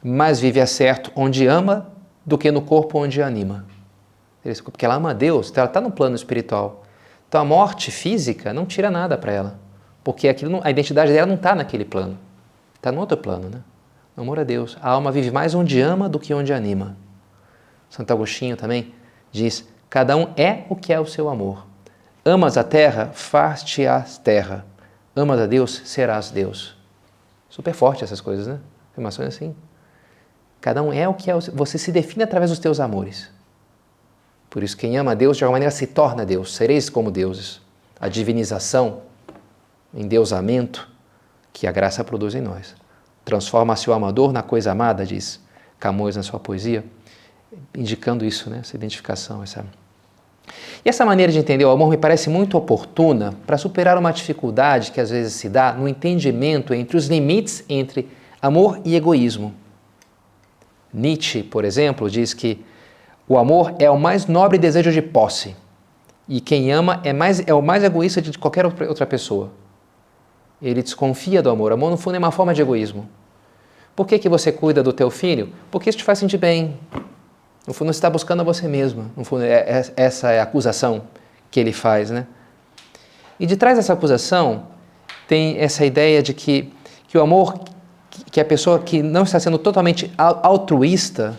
Mais 0.01 0.39
vive 0.39 0.59
a 0.59 0.65
certo 0.65 1.11
onde 1.15 1.45
ama 1.45 1.91
do 2.25 2.37
que 2.37 2.51
no 2.51 2.61
corpo 2.61 2.97
onde 2.99 3.21
anima. 3.21 3.65
Porque 4.63 4.85
ela 4.85 4.95
ama 4.95 5.11
a 5.11 5.13
Deus, 5.13 5.51
então 5.51 5.61
ela 5.61 5.69
está 5.69 5.81
no 5.81 5.91
plano 5.91 6.15
espiritual. 6.15 6.83
Então 7.29 7.39
a 7.39 7.45
morte 7.45 7.91
física 7.91 8.51
não 8.51 8.65
tira 8.65 8.89
nada 8.89 9.15
para 9.15 9.31
ela, 9.31 9.59
porque 10.03 10.27
aquilo, 10.27 10.59
a 10.63 10.71
identidade 10.71 11.13
dela 11.13 11.27
não 11.27 11.35
está 11.35 11.53
naquele 11.53 11.85
plano, 11.85 12.17
está 12.75 12.91
no 12.91 12.99
outro 12.99 13.15
plano. 13.15 13.49
Né? 13.49 13.61
O 14.17 14.21
amor 14.21 14.39
a 14.39 14.43
Deus. 14.43 14.75
A 14.81 14.89
alma 14.89 15.11
vive 15.11 15.29
mais 15.29 15.53
onde 15.53 15.79
ama 15.79 16.09
do 16.09 16.19
que 16.19 16.33
onde 16.33 16.51
anima. 16.51 16.97
Santo 17.87 18.11
Agostinho 18.11 18.57
também 18.57 18.93
diz: 19.31 19.63
cada 19.89 20.17
um 20.17 20.33
é 20.35 20.63
o 20.69 20.75
que 20.75 20.91
é 20.91 20.99
o 20.99 21.05
seu 21.05 21.29
amor. 21.29 21.67
Amas 22.25 22.57
a 22.57 22.63
terra, 22.63 23.11
faz-te-ás 23.13 24.17
terra. 24.17 24.65
Amas 25.15 25.39
a 25.39 25.45
Deus, 25.45 25.83
serás 25.85 26.31
Deus. 26.31 26.75
Super 27.47 27.73
forte 27.73 28.03
essas 28.03 28.19
coisas, 28.19 28.47
né? 28.47 28.59
Afirmações 28.91 29.29
assim. 29.29 29.55
Cada 30.59 30.81
um 30.81 30.91
é 30.91 31.07
o 31.07 31.13
que 31.13 31.29
é. 31.29 31.39
Você 31.53 31.77
se 31.77 31.91
define 31.91 32.23
através 32.23 32.49
dos 32.49 32.59
teus 32.59 32.79
amores. 32.79 33.29
Por 34.49 34.63
isso, 34.63 34.75
quem 34.75 34.97
ama 34.97 35.15
Deus, 35.15 35.37
de 35.37 35.43
alguma 35.43 35.55
maneira, 35.55 35.71
se 35.71 35.85
torna 35.85 36.25
Deus. 36.25 36.55
Sereis 36.55 36.89
como 36.89 37.11
deuses. 37.11 37.61
A 37.99 38.07
divinização, 38.07 39.01
endeusamento, 39.93 40.87
que 41.53 41.67
a 41.67 41.71
graça 41.71 42.03
produz 42.03 42.33
em 42.35 42.41
nós. 42.41 42.75
Transforma-se 43.23 43.89
o 43.89 43.93
amador 43.93 44.31
na 44.31 44.41
coisa 44.41 44.71
amada, 44.71 45.05
diz 45.05 45.39
Camões 45.79 46.15
na 46.15 46.23
sua 46.23 46.39
poesia, 46.39 46.83
indicando 47.75 48.25
isso, 48.25 48.49
né? 48.49 48.59
essa 48.61 48.75
identificação. 48.75 49.43
Essa... 49.43 49.65
E 50.83 50.89
essa 50.89 51.05
maneira 51.05 51.31
de 51.31 51.37
entender 51.37 51.63
o 51.65 51.69
amor 51.69 51.89
me 51.89 51.97
parece 51.97 52.29
muito 52.29 52.57
oportuna 52.57 53.35
para 53.45 53.57
superar 53.57 53.97
uma 53.97 54.11
dificuldade 54.11 54.91
que 54.91 54.99
às 54.99 55.09
vezes 55.09 55.33
se 55.33 55.47
dá 55.47 55.73
no 55.73 55.87
entendimento 55.87 56.73
entre 56.73 56.97
os 56.97 57.07
limites 57.07 57.63
entre 57.69 58.09
amor 58.41 58.81
e 58.83 58.95
egoísmo. 58.95 59.53
Nietzsche, 60.93 61.43
por 61.43 61.63
exemplo, 61.63 62.09
diz 62.09 62.33
que 62.33 62.65
o 63.29 63.37
amor 63.37 63.75
é 63.77 63.89
o 63.89 63.97
mais 63.97 64.25
nobre 64.25 64.57
desejo 64.57 64.91
de 64.91 65.03
posse 65.03 65.55
e 66.27 66.41
quem 66.41 66.71
ama 66.71 66.99
é, 67.03 67.13
mais, 67.13 67.47
é 67.47 67.53
o 67.53 67.61
mais 67.61 67.83
egoísta 67.83 68.19
de 68.19 68.35
qualquer 68.35 68.65
outra 68.65 69.05
pessoa. 69.05 69.51
Ele 70.59 70.81
desconfia 70.81 71.41
do 71.41 71.49
amor. 71.49 71.71
Amor, 71.71 71.91
no 71.91 71.97
fundo, 71.97 72.15
é 72.15 72.17
uma 72.17 72.31
forma 72.31 72.55
de 72.55 72.61
egoísmo. 72.61 73.07
Por 73.95 74.07
que, 74.07 74.17
que 74.17 74.27
você 74.27 74.51
cuida 74.51 74.81
do 74.81 74.91
teu 74.91 75.11
filho? 75.11 75.53
Porque 75.69 75.89
isso 75.89 75.99
te 75.99 76.03
faz 76.03 76.17
sentir 76.17 76.37
bem. 76.39 76.77
No 77.67 77.73
fundo, 77.73 77.93
você 77.93 77.97
está 77.97 78.09
buscando 78.09 78.41
a 78.41 78.43
você 78.43 78.67
mesmo. 78.67 79.11
No 79.15 79.23
fundo, 79.23 79.43
é, 79.43 79.59
é, 79.59 79.93
essa 79.95 80.31
é 80.31 80.39
a 80.39 80.43
acusação 80.43 81.03
que 81.51 81.59
ele 81.59 81.71
faz, 81.71 82.09
né? 82.09 82.25
E 83.39 83.45
de 83.45 83.55
trás 83.55 83.77
dessa 83.77 83.93
acusação 83.93 84.63
tem 85.27 85.57
essa 85.59 85.85
ideia 85.85 86.23
de 86.23 86.33
que, 86.33 86.73
que 87.07 87.17
o 87.17 87.21
amor 87.21 87.59
que 88.31 88.41
a 88.41 88.45
pessoa 88.45 88.79
que 88.79 89.01
não 89.01 89.23
está 89.23 89.39
sendo 89.39 89.57
totalmente 89.57 90.11
altruísta 90.17 91.37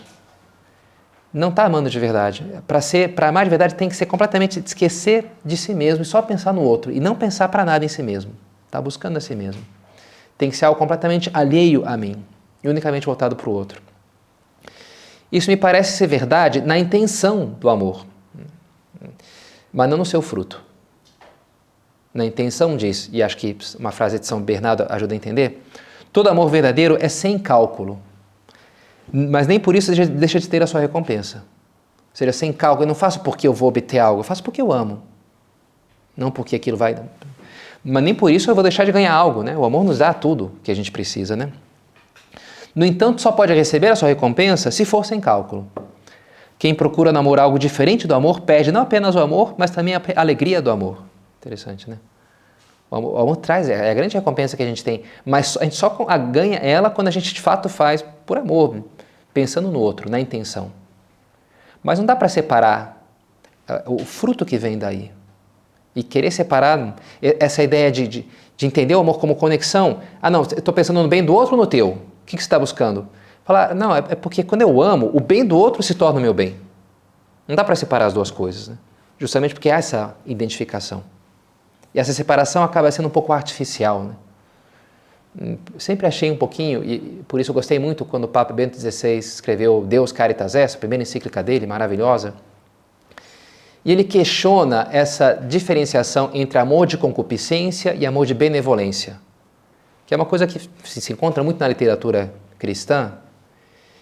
não 1.33 1.49
está 1.49 1.65
amando 1.65 1.89
de 1.89 1.99
verdade. 1.99 2.45
Para 2.67 2.81
ser, 2.81 3.15
para 3.15 3.29
amar 3.29 3.45
de 3.45 3.51
verdade 3.51 3.75
tem 3.75 3.89
que 3.89 3.97
ser 3.97 4.07
completamente 4.07 4.63
esquecer 4.65 5.27
de 5.45 5.57
si 5.57 5.75
mesmo 5.75 6.03
e 6.03 6.05
só 6.05 6.21
pensar 6.21 6.53
no 6.53 6.63
outro 6.63 6.91
e 6.91 7.01
não 7.01 7.15
pensar 7.15 7.49
para 7.49 7.65
nada 7.65 7.85
em 7.85 7.89
si 7.89 8.03
mesmo. 8.03 8.33
Está 8.67 8.81
buscando 8.81 9.17
a 9.17 9.21
si 9.21 9.35
mesmo. 9.35 9.63
Tem 10.37 10.51
que 10.51 10.57
ser 10.57 10.65
algo 10.65 10.79
completamente 10.79 11.31
alheio 11.33 11.87
a 11.87 11.97
mim 11.97 12.25
e 12.63 12.69
unicamente 12.69 13.07
voltado 13.07 13.37
para 13.37 13.49
o 13.49 13.53
outro. 13.53 13.81
Isso 15.31 15.51
me 15.51 15.57
parece 15.57 15.97
ser 15.97 16.07
verdade 16.07 16.61
na 16.61 16.79
intenção 16.79 17.47
do 17.61 17.69
amor, 17.69 18.05
mas 19.73 19.89
não 19.89 19.99
no 19.99 20.05
seu 20.05 20.21
fruto. 20.21 20.61
Na 22.13 22.25
intenção 22.25 22.77
diz, 22.77 23.09
e 23.13 23.23
acho 23.23 23.37
que 23.37 23.57
uma 23.79 23.93
frase 23.93 24.19
de 24.19 24.27
São 24.27 24.43
Bernardo 24.43 24.85
ajuda 24.89 25.15
a 25.15 25.17
entender, 25.17 25.63
Todo 26.13 26.29
amor 26.29 26.51
verdadeiro 26.51 26.99
é 27.01 27.09
sem 27.09 27.39
cálculo, 27.39 28.01
mas 29.13 29.47
nem 29.47 29.59
por 29.59 29.75
isso 29.75 29.93
deixa 30.07 30.39
de 30.39 30.49
ter 30.49 30.63
a 30.63 30.67
sua 30.67 30.81
recompensa. 30.81 31.39
Ou 31.39 32.17
seja, 32.17 32.33
sem 32.33 32.53
cálculo. 32.53 32.85
Eu 32.85 32.89
não 32.89 32.95
faço 32.95 33.21
porque 33.21 33.47
eu 33.47 33.53
vou 33.53 33.69
obter 33.69 33.99
algo, 33.99 34.21
eu 34.21 34.25
faço 34.25 34.43
porque 34.43 34.61
eu 34.61 34.73
amo. 34.73 35.03
Não 36.17 36.31
porque 36.31 36.57
aquilo 36.57 36.77
vai. 36.77 36.97
Mas 37.85 38.03
nem 38.03 38.15
por 38.15 38.31
isso 38.31 38.51
eu 38.51 38.55
vou 38.55 38.63
deixar 38.63 38.85
de 38.85 38.93
ganhar 38.93 39.13
algo, 39.13 39.43
né? 39.43 39.57
O 39.57 39.65
amor 39.65 39.85
nos 39.85 39.99
dá 39.99 40.13
tudo 40.13 40.53
que 40.63 40.71
a 40.71 40.75
gente 40.75 40.91
precisa, 40.91 41.37
né? 41.37 41.51
No 42.75 42.85
entanto, 42.85 43.21
só 43.21 43.33
pode 43.33 43.53
receber 43.53 43.89
a 43.89 43.97
sua 43.97 44.09
recompensa 44.09 44.71
se 44.71 44.85
for 44.85 45.05
sem 45.05 45.21
cálculo. 45.21 45.67
Quem 46.59 46.75
procura 46.75 47.11
namorar 47.11 47.47
algo 47.47 47.59
diferente 47.59 48.07
do 48.07 48.15
amor 48.15 48.43
perde 48.43 48.71
não 48.71 48.83
apenas 48.83 49.15
o 49.15 49.19
amor, 49.19 49.55
mas 49.57 49.71
também 49.71 49.95
a 49.95 50.03
alegria 50.17 50.61
do 50.61 50.71
amor. 50.71 51.03
Interessante, 51.39 51.89
né? 51.89 51.97
O 52.91 52.97
amor, 52.97 53.15
o 53.15 53.19
amor 53.19 53.37
traz, 53.37 53.69
é 53.69 53.91
a 53.91 53.95
grande 53.95 54.15
recompensa 54.17 54.57
que 54.57 54.63
a 54.63 54.67
gente 54.67 54.85
tem, 54.85 55.03
mas 55.25 55.57
a 55.57 55.65
gente 55.65 55.77
só 55.77 55.89
ganha 56.31 56.59
ela 56.59 56.91
quando 56.91 57.09
a 57.09 57.11
gente 57.11 57.33
de 57.33 57.41
fato 57.41 57.69
faz 57.69 58.05
por 58.27 58.37
amor, 58.37 58.85
pensando 59.33 59.71
no 59.71 59.79
outro, 59.79 60.11
na 60.11 60.21
intenção. 60.21 60.73
Mas 61.83 61.99
não 61.99 62.07
dá 62.07 62.15
para 62.15 62.29
separar 62.29 63.07
eh, 63.67 63.83
o 63.87 63.99
fruto 64.01 64.45
que 64.45 64.59
vem 64.59 64.79
daí. 64.79 65.11
E 65.95 66.03
querer 66.03 66.31
separar 66.31 66.97
essa 67.21 67.63
ideia 67.63 67.91
de, 67.91 68.07
de, 68.07 68.29
de 68.57 68.67
entender 68.67 68.95
o 68.95 69.01
amor 69.01 69.19
como 69.19 69.35
conexão. 69.35 70.01
Ah, 70.23 70.31
não, 70.31 70.43
estou 70.43 70.73
pensando 70.73 71.03
no 71.03 71.09
bem 71.09 71.25
do 71.25 71.35
outro 71.35 71.57
ou 71.57 71.61
no 71.61 71.67
teu? 71.67 71.89
O 71.89 71.99
que, 72.27 72.37
que 72.37 72.43
você 72.43 72.47
está 72.47 72.59
buscando? 72.59 73.09
Falar, 73.45 73.75
não, 73.75 73.95
é, 73.95 73.99
é, 73.99 74.15
porque 74.15 74.45
quando 74.45 74.63
eu 74.63 74.81
amo, 74.81 75.11
o 75.13 75.19
bem 75.19 75.45
do 75.45 75.59
outro 75.59 75.83
se 75.83 75.95
torna 75.95 76.21
o 76.21 76.23
meu 76.23 76.33
bem. 76.33 76.57
Não 77.49 77.57
dá 77.57 77.65
para 77.65 77.75
separar 77.75 78.07
as 78.07 78.13
duas 78.13 78.31
coisas, 78.31 78.69
né? 78.69 78.79
justamente 79.19 79.55
porque 79.55 79.71
há 79.71 79.77
essa 79.77 80.17
identificação. 80.25 81.03
E 81.93 81.99
essa 81.99 82.13
separação 82.13 82.63
acaba 82.63 82.91
sendo 82.93 83.09
um 83.09 83.11
pouco 83.11 83.33
artificial. 83.33 84.05
Né? 84.05 84.15
Sempre 85.79 86.07
achei 86.07 86.31
um 86.31 86.37
pouquinho, 86.37 86.83
e 86.83 87.23
por 87.29 87.39
isso 87.39 87.51
eu 87.51 87.55
gostei 87.55 87.79
muito 87.79 88.05
quando 88.05 88.25
o 88.25 88.29
Papa 88.29 88.53
Bento 88.53 88.77
XVI 88.79 89.19
escreveu 89.19 89.85
Deus 89.87 90.11
Caritas 90.11 90.55
Est, 90.57 90.75
a 90.75 90.79
primeira 90.79 91.03
encíclica 91.03 91.43
dele, 91.43 91.67
maravilhosa. 91.67 92.35
E 93.85 93.93
ele 93.93 94.03
questiona 94.03 94.89
essa 94.91 95.33
diferenciação 95.35 96.31
entre 96.35 96.59
amor 96.59 96.87
de 96.87 96.99
concupiscência 96.99 97.95
e 97.95 98.05
amor 98.05 98.27
de 98.27 98.35
benevolência, 98.35 99.19
que 100.05 100.13
é 100.13 100.17
uma 100.17 100.27
coisa 100.27 100.47
que 100.47 100.61
se 100.85 101.13
encontra 101.13 101.45
muito 101.45 101.61
na 101.61 101.69
literatura 101.69 102.35
cristã, 102.59 103.13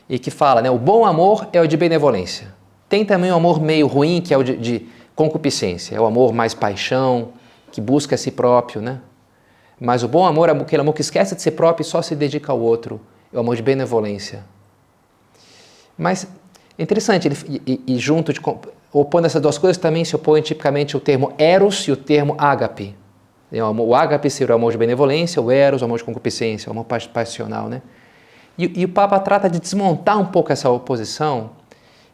e 0.08 0.18
que 0.18 0.30
fala, 0.30 0.62
né, 0.62 0.70
o 0.70 0.78
bom 0.78 1.04
amor 1.04 1.48
é 1.52 1.60
o 1.60 1.66
de 1.66 1.76
benevolência. 1.76 2.48
Tem 2.88 3.04
também 3.04 3.30
o 3.30 3.34
amor 3.34 3.60
meio 3.60 3.86
ruim, 3.86 4.22
que 4.22 4.32
é 4.32 4.38
o 4.38 4.42
de, 4.42 4.56
de 4.56 4.88
concupiscência, 5.14 5.94
é 5.94 6.00
o 6.00 6.06
amor 6.06 6.32
mais 6.32 6.54
paixão, 6.54 7.28
que 7.70 7.80
busca 7.80 8.14
a 8.14 8.18
si 8.18 8.30
próprio, 8.30 8.80
né? 8.80 9.00
Mas 9.80 10.02
o 10.02 10.08
bom 10.08 10.26
amor 10.26 10.48
é 10.48 10.52
aquele 10.52 10.82
amor 10.82 10.94
que 10.94 11.00
esquece 11.00 11.34
de 11.34 11.42
si 11.42 11.50
próprio 11.50 11.82
e 11.82 11.86
só 11.86 12.02
se 12.02 12.16
dedica 12.16 12.52
ao 12.52 12.60
outro, 12.60 13.00
é 13.32 13.36
o 13.36 13.40
amor 13.40 13.56
de 13.56 13.62
benevolência. 13.62 14.44
Mas 15.96 16.26
é 16.76 16.82
interessante, 16.82 17.28
ele, 17.28 17.36
e, 17.66 17.82
e, 17.86 17.98
junto, 17.98 18.32
de, 18.32 18.40
opondo 18.92 19.26
essas 19.26 19.42
duas 19.42 19.58
coisas, 19.58 19.76
também 19.76 20.04
se 20.04 20.14
opõe 20.14 20.40
tipicamente 20.40 20.96
o 20.96 21.00
termo 21.00 21.32
eros 21.36 21.86
e 21.88 21.92
o 21.92 21.96
termo 21.96 22.34
ágape. 22.38 22.96
O 23.50 23.94
ágape 23.94 24.28
seria 24.28 24.54
o 24.54 24.56
amor 24.56 24.72
de 24.72 24.78
benevolência, 24.78 25.40
o 25.40 25.50
eros, 25.50 25.80
o 25.82 25.84
amor 25.84 25.98
de 25.98 26.04
concupiscência, 26.04 26.68
o 26.68 26.72
amor 26.72 26.84
passional, 26.84 27.68
né? 27.68 27.82
E, 28.58 28.80
e, 28.80 28.84
o 28.84 28.88
Papa 28.88 29.18
trata 29.20 29.48
de 29.48 29.58
desmontar 29.60 30.18
um 30.18 30.26
pouco 30.26 30.52
essa 30.52 30.68
oposição 30.68 31.50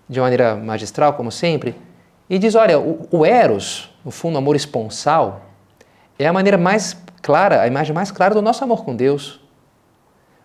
de 0.08 0.20
maneira 0.20 0.54
magistral, 0.54 1.14
como 1.14 1.32
sempre, 1.32 1.74
e 2.28 2.38
diz: 2.38 2.54
olha, 2.54 2.78
o, 2.78 3.08
o 3.10 3.26
Eros, 3.26 3.90
no 4.04 4.10
fundo, 4.10 4.34
o 4.34 4.38
amor 4.38 4.54
esponsal, 4.54 5.40
é 6.18 6.26
a 6.26 6.32
maneira 6.32 6.56
mais 6.56 6.96
clara, 7.22 7.62
a 7.62 7.66
imagem 7.66 7.94
mais 7.94 8.10
clara 8.10 8.34
do 8.34 8.42
nosso 8.42 8.62
amor 8.62 8.84
com 8.84 8.94
Deus. 8.94 9.40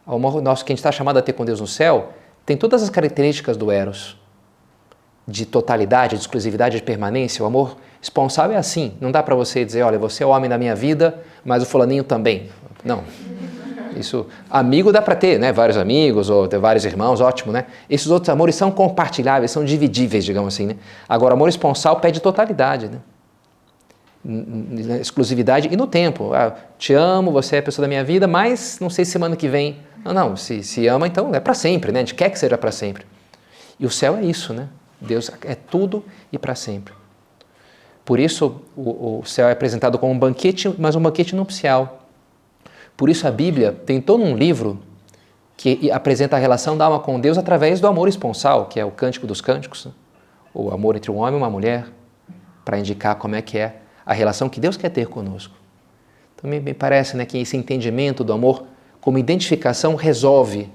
O 0.05 0.15
amor 0.15 0.41
nosso 0.41 0.65
que 0.65 0.71
a 0.71 0.73
gente 0.73 0.79
está 0.79 0.91
chamado 0.91 1.17
a 1.17 1.21
ter 1.21 1.33
com 1.33 1.45
Deus 1.45 1.59
no 1.61 1.67
céu 1.67 2.13
tem 2.45 2.57
todas 2.57 2.81
as 2.81 2.89
características 2.89 3.55
do 3.55 3.71
Eros. 3.71 4.17
De 5.27 5.45
totalidade, 5.45 6.15
de 6.15 6.21
exclusividade, 6.21 6.77
de 6.77 6.83
permanência. 6.83 7.43
O 7.43 7.45
amor 7.45 7.77
esponsal 8.01 8.51
é 8.51 8.55
assim. 8.55 8.93
Não 8.99 9.11
dá 9.11 9.21
para 9.21 9.35
você 9.35 9.63
dizer, 9.63 9.83
olha, 9.83 9.99
você 9.99 10.23
é 10.23 10.25
o 10.25 10.29
homem 10.29 10.49
da 10.49 10.57
minha 10.57 10.75
vida, 10.75 11.21
mas 11.45 11.61
o 11.61 11.65
fulaninho 11.65 12.03
também. 12.03 12.49
Não. 12.83 13.03
Isso, 13.95 14.27
amigo 14.49 14.91
dá 14.91 15.01
para 15.01 15.15
ter, 15.15 15.37
né? 15.37 15.51
Vários 15.51 15.77
amigos 15.77 16.29
ou 16.29 16.47
ter 16.47 16.57
vários 16.57 16.85
irmãos, 16.85 17.21
ótimo, 17.21 17.51
né? 17.51 17.65
Esses 17.89 18.07
outros 18.07 18.29
amores 18.29 18.55
são 18.55 18.71
compartilháveis, 18.71 19.51
são 19.51 19.63
dividíveis, 19.65 20.23
digamos 20.23 20.53
assim, 20.53 20.67
né? 20.67 20.75
Agora, 21.07 21.33
o 21.33 21.37
amor 21.37 21.49
esponsal 21.49 21.99
pede 21.99 22.19
totalidade, 22.19 22.87
né? 22.87 22.99
Exclusividade 24.99 25.69
e 25.71 25.75
no 25.75 25.87
tempo. 25.87 26.33
Ah, 26.33 26.55
te 26.77 26.93
amo, 26.93 27.31
você 27.31 27.57
é 27.57 27.59
a 27.59 27.63
pessoa 27.63 27.83
da 27.83 27.87
minha 27.87 28.03
vida, 28.03 28.27
mas 28.27 28.77
não 28.79 28.89
sei 28.89 29.05
se 29.05 29.11
semana 29.11 29.35
que 29.35 29.47
vem. 29.47 29.79
Não, 30.03 30.13
não, 30.13 30.35
se, 30.35 30.63
se 30.63 30.87
ama, 30.87 31.07
então 31.07 31.33
é 31.33 31.39
para 31.39 31.53
sempre, 31.53 31.91
né? 31.91 31.99
A 31.99 32.01
gente 32.03 32.15
quer 32.15 32.29
que 32.29 32.39
seja 32.39 32.57
para 32.57 32.71
sempre. 32.71 33.05
E 33.79 33.85
o 33.85 33.89
céu 33.89 34.15
é 34.15 34.23
isso, 34.23 34.53
né? 34.53 34.69
Deus 35.01 35.31
é 35.43 35.55
tudo 35.55 36.03
e 36.31 36.37
para 36.37 36.55
sempre. 36.55 36.93
Por 38.03 38.19
isso, 38.19 38.61
o, 38.75 39.19
o 39.19 39.25
céu 39.25 39.47
é 39.47 39.51
apresentado 39.51 39.97
como 39.97 40.11
um 40.11 40.19
banquete, 40.19 40.73
mas 40.77 40.95
um 40.95 41.01
banquete 41.01 41.35
nupcial. 41.35 42.07
Por 42.97 43.09
isso 43.09 43.27
a 43.27 43.31
Bíblia 43.31 43.71
tem 43.71 44.01
todo 44.01 44.23
um 44.23 44.35
livro 44.35 44.79
que 45.55 45.91
apresenta 45.91 46.35
a 46.35 46.39
relação 46.39 46.77
da 46.77 46.85
alma 46.85 46.99
com 46.99 47.19
Deus 47.19 47.37
através 47.37 47.79
do 47.81 47.87
amor 47.87 48.07
esponsal, 48.07 48.65
que 48.67 48.79
é 48.79 48.85
o 48.85 48.91
Cântico 48.91 49.27
dos 49.27 49.41
Cânticos, 49.41 49.85
né? 49.85 49.91
o 50.53 50.71
amor 50.71 50.95
entre 50.95 51.11
um 51.11 51.17
homem 51.17 51.35
e 51.35 51.37
uma 51.37 51.49
mulher, 51.49 51.85
para 52.65 52.79
indicar 52.79 53.15
como 53.15 53.35
é 53.35 53.41
que 53.41 53.57
é 53.57 53.78
a 54.09 54.13
relação 54.13 54.49
que 54.49 54.59
Deus 54.59 54.75
quer 54.75 54.89
ter 54.89 55.05
conosco. 55.05 55.53
Então 56.35 56.49
me 56.49 56.73
parece 56.73 57.15
né, 57.15 57.25
que 57.25 57.37
esse 57.37 57.55
entendimento 57.55 58.23
do 58.23 58.33
amor 58.33 58.65
como 58.99 59.19
identificação 59.19 59.93
resolve 59.93 60.67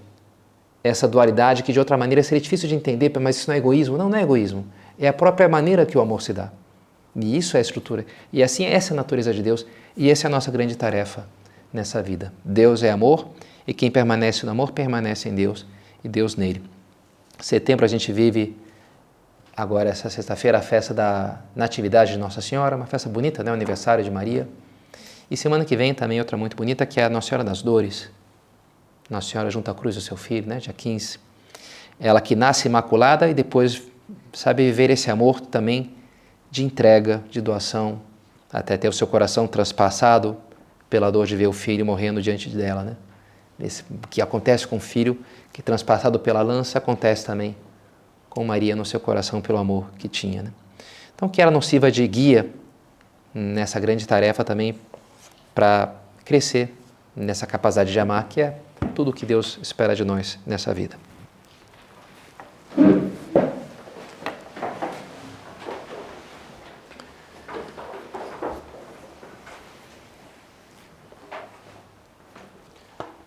essa 0.85 1.09
dualidade 1.09 1.64
que 1.64 1.73
de 1.73 1.81
outra 1.81 1.97
maneira 1.97 2.23
seria 2.23 2.40
difícil 2.40 2.68
de 2.68 2.77
entender, 2.77 3.11
mas 3.20 3.38
isso 3.38 3.51
não 3.51 3.57
é 3.57 3.59
egoísmo. 3.59 3.99
Não, 3.99 4.09
não 4.09 4.16
é 4.16 4.23
egoísmo. 4.23 4.64
É 4.97 5.09
a 5.09 5.12
própria 5.12 5.49
maneira 5.49 5.85
que 5.85 5.99
o 5.99 6.01
amor 6.01 6.23
se 6.23 6.33
dá. 6.33 6.53
E 7.16 7.37
isso 7.37 7.57
é 7.57 7.59
a 7.59 7.61
estrutura. 7.61 8.07
E 8.33 8.40
assim, 8.40 8.66
essa 8.66 8.92
é 8.92 8.94
a 8.94 8.97
natureza 8.97 9.35
de 9.35 9.42
Deus 9.42 9.66
e 9.97 10.09
essa 10.09 10.29
é 10.29 10.29
a 10.29 10.31
nossa 10.31 10.53
grande 10.53 10.77
tarefa 10.77 11.27
nessa 11.73 12.01
vida. 12.01 12.33
Deus 12.44 12.85
é 12.85 12.90
amor 12.92 13.27
e 13.66 13.75
quem 13.75 13.90
permanece 13.90 14.47
no 14.47 14.53
amor 14.53 14.70
permanece 14.70 15.29
em 15.29 15.35
Deus 15.35 15.66
e 16.05 16.09
Deus 16.09 16.37
nele. 16.37 16.62
Setembro 17.40 17.85
a 17.85 17.88
gente 17.88 18.12
vive 18.12 18.57
agora 19.57 19.88
essa 19.88 20.11
sexta-feira 20.11 20.59
a 20.59 20.62
festa 20.62 20.93
da 20.93 21.38
Natividade 21.55 22.12
de 22.12 22.19
Nossa 22.19 22.40
Senhora, 22.40 22.77
uma 22.77 22.87
festa 22.87 23.09
bonita, 23.09 23.43
né, 23.43 23.51
o 23.51 23.55
aniversário 23.55 24.03
de 24.03 24.11
Maria. 24.11 24.49
E 25.31 25.37
semana 25.37 25.64
que 25.64 25.77
vem 25.77 25.95
também 25.95 26.19
outra 26.19 26.37
muito 26.37 26.57
bonita 26.57 26.85
que 26.85 27.01
é 27.01 27.05
a 27.05 27.09
Nossa 27.09 27.29
Senhora 27.29 27.45
das 27.45 27.62
Dores. 27.62 28.11
Nossa 29.09 29.29
Senhora 29.29 29.51
junto 29.51 29.71
à 29.71 29.75
cruz 29.75 29.95
do 29.95 30.01
seu 30.01 30.17
filho, 30.17 30.49
né, 30.49 30.59
dia 30.59 30.73
15. 30.73 31.19
Ela 32.01 32.21
que 32.21 32.35
nasce 32.35 32.67
imaculada 32.67 33.29
e 33.29 33.35
depois 33.35 33.83
sabe 34.33 34.64
viver 34.64 34.90
esse 34.90 35.11
amor 35.11 35.40
também 35.40 35.95
de 36.51 36.64
entrega, 36.64 37.23
de 37.31 37.40
doação, 37.40 38.01
até 38.53 38.77
ter 38.77 38.88
o 38.88 38.93
seu 38.93 39.07
coração 39.07 39.47
transpassado 39.47 40.37
pela 40.90 41.11
dor 41.11 41.27
de 41.27 41.37
ver 41.37 41.47
o 41.47 41.53
filho 41.53 41.87
morrendo 41.87 42.21
diante 42.21 42.49
dela. 42.51 42.83
Né? 42.83 42.97
Esse, 43.61 43.85
que 44.11 44.21
acontece 44.21 44.67
com 44.67 44.77
o 44.77 44.81
filho, 44.81 45.19
que 45.53 45.62
transpassado 45.62 46.19
pela 46.19 46.43
lança, 46.43 46.79
acontece 46.79 47.25
também 47.25 47.57
com 48.35 48.44
Maria 48.44 48.75
no 48.75 48.85
seu 48.85 48.99
coração 48.99 49.40
pelo 49.40 49.59
amor 49.59 49.87
que 49.97 50.09
tinha. 50.09 50.42
Né? 50.42 50.51
Então, 51.14 51.29
que 51.29 51.40
ela 51.40 51.51
nos 51.51 51.66
sirva 51.66 51.90
de 51.90 52.07
guia 52.07 52.51
nessa 53.33 53.79
grande 53.79 54.07
tarefa 54.07 54.42
também 54.42 54.79
para 55.55 55.94
crescer 56.25 56.75
nessa 57.14 57.47
capacidade 57.47 57.92
de 57.92 58.01
amar, 58.01 58.29
que 58.29 58.40
é 58.40 58.59
tudo 58.94 59.11
o 59.11 59.14
que 59.14 59.25
Deus 59.25 59.59
espera 59.62 59.94
de 59.94 60.05
nós 60.05 60.38
nessa 60.44 60.75
vida. 60.75 60.97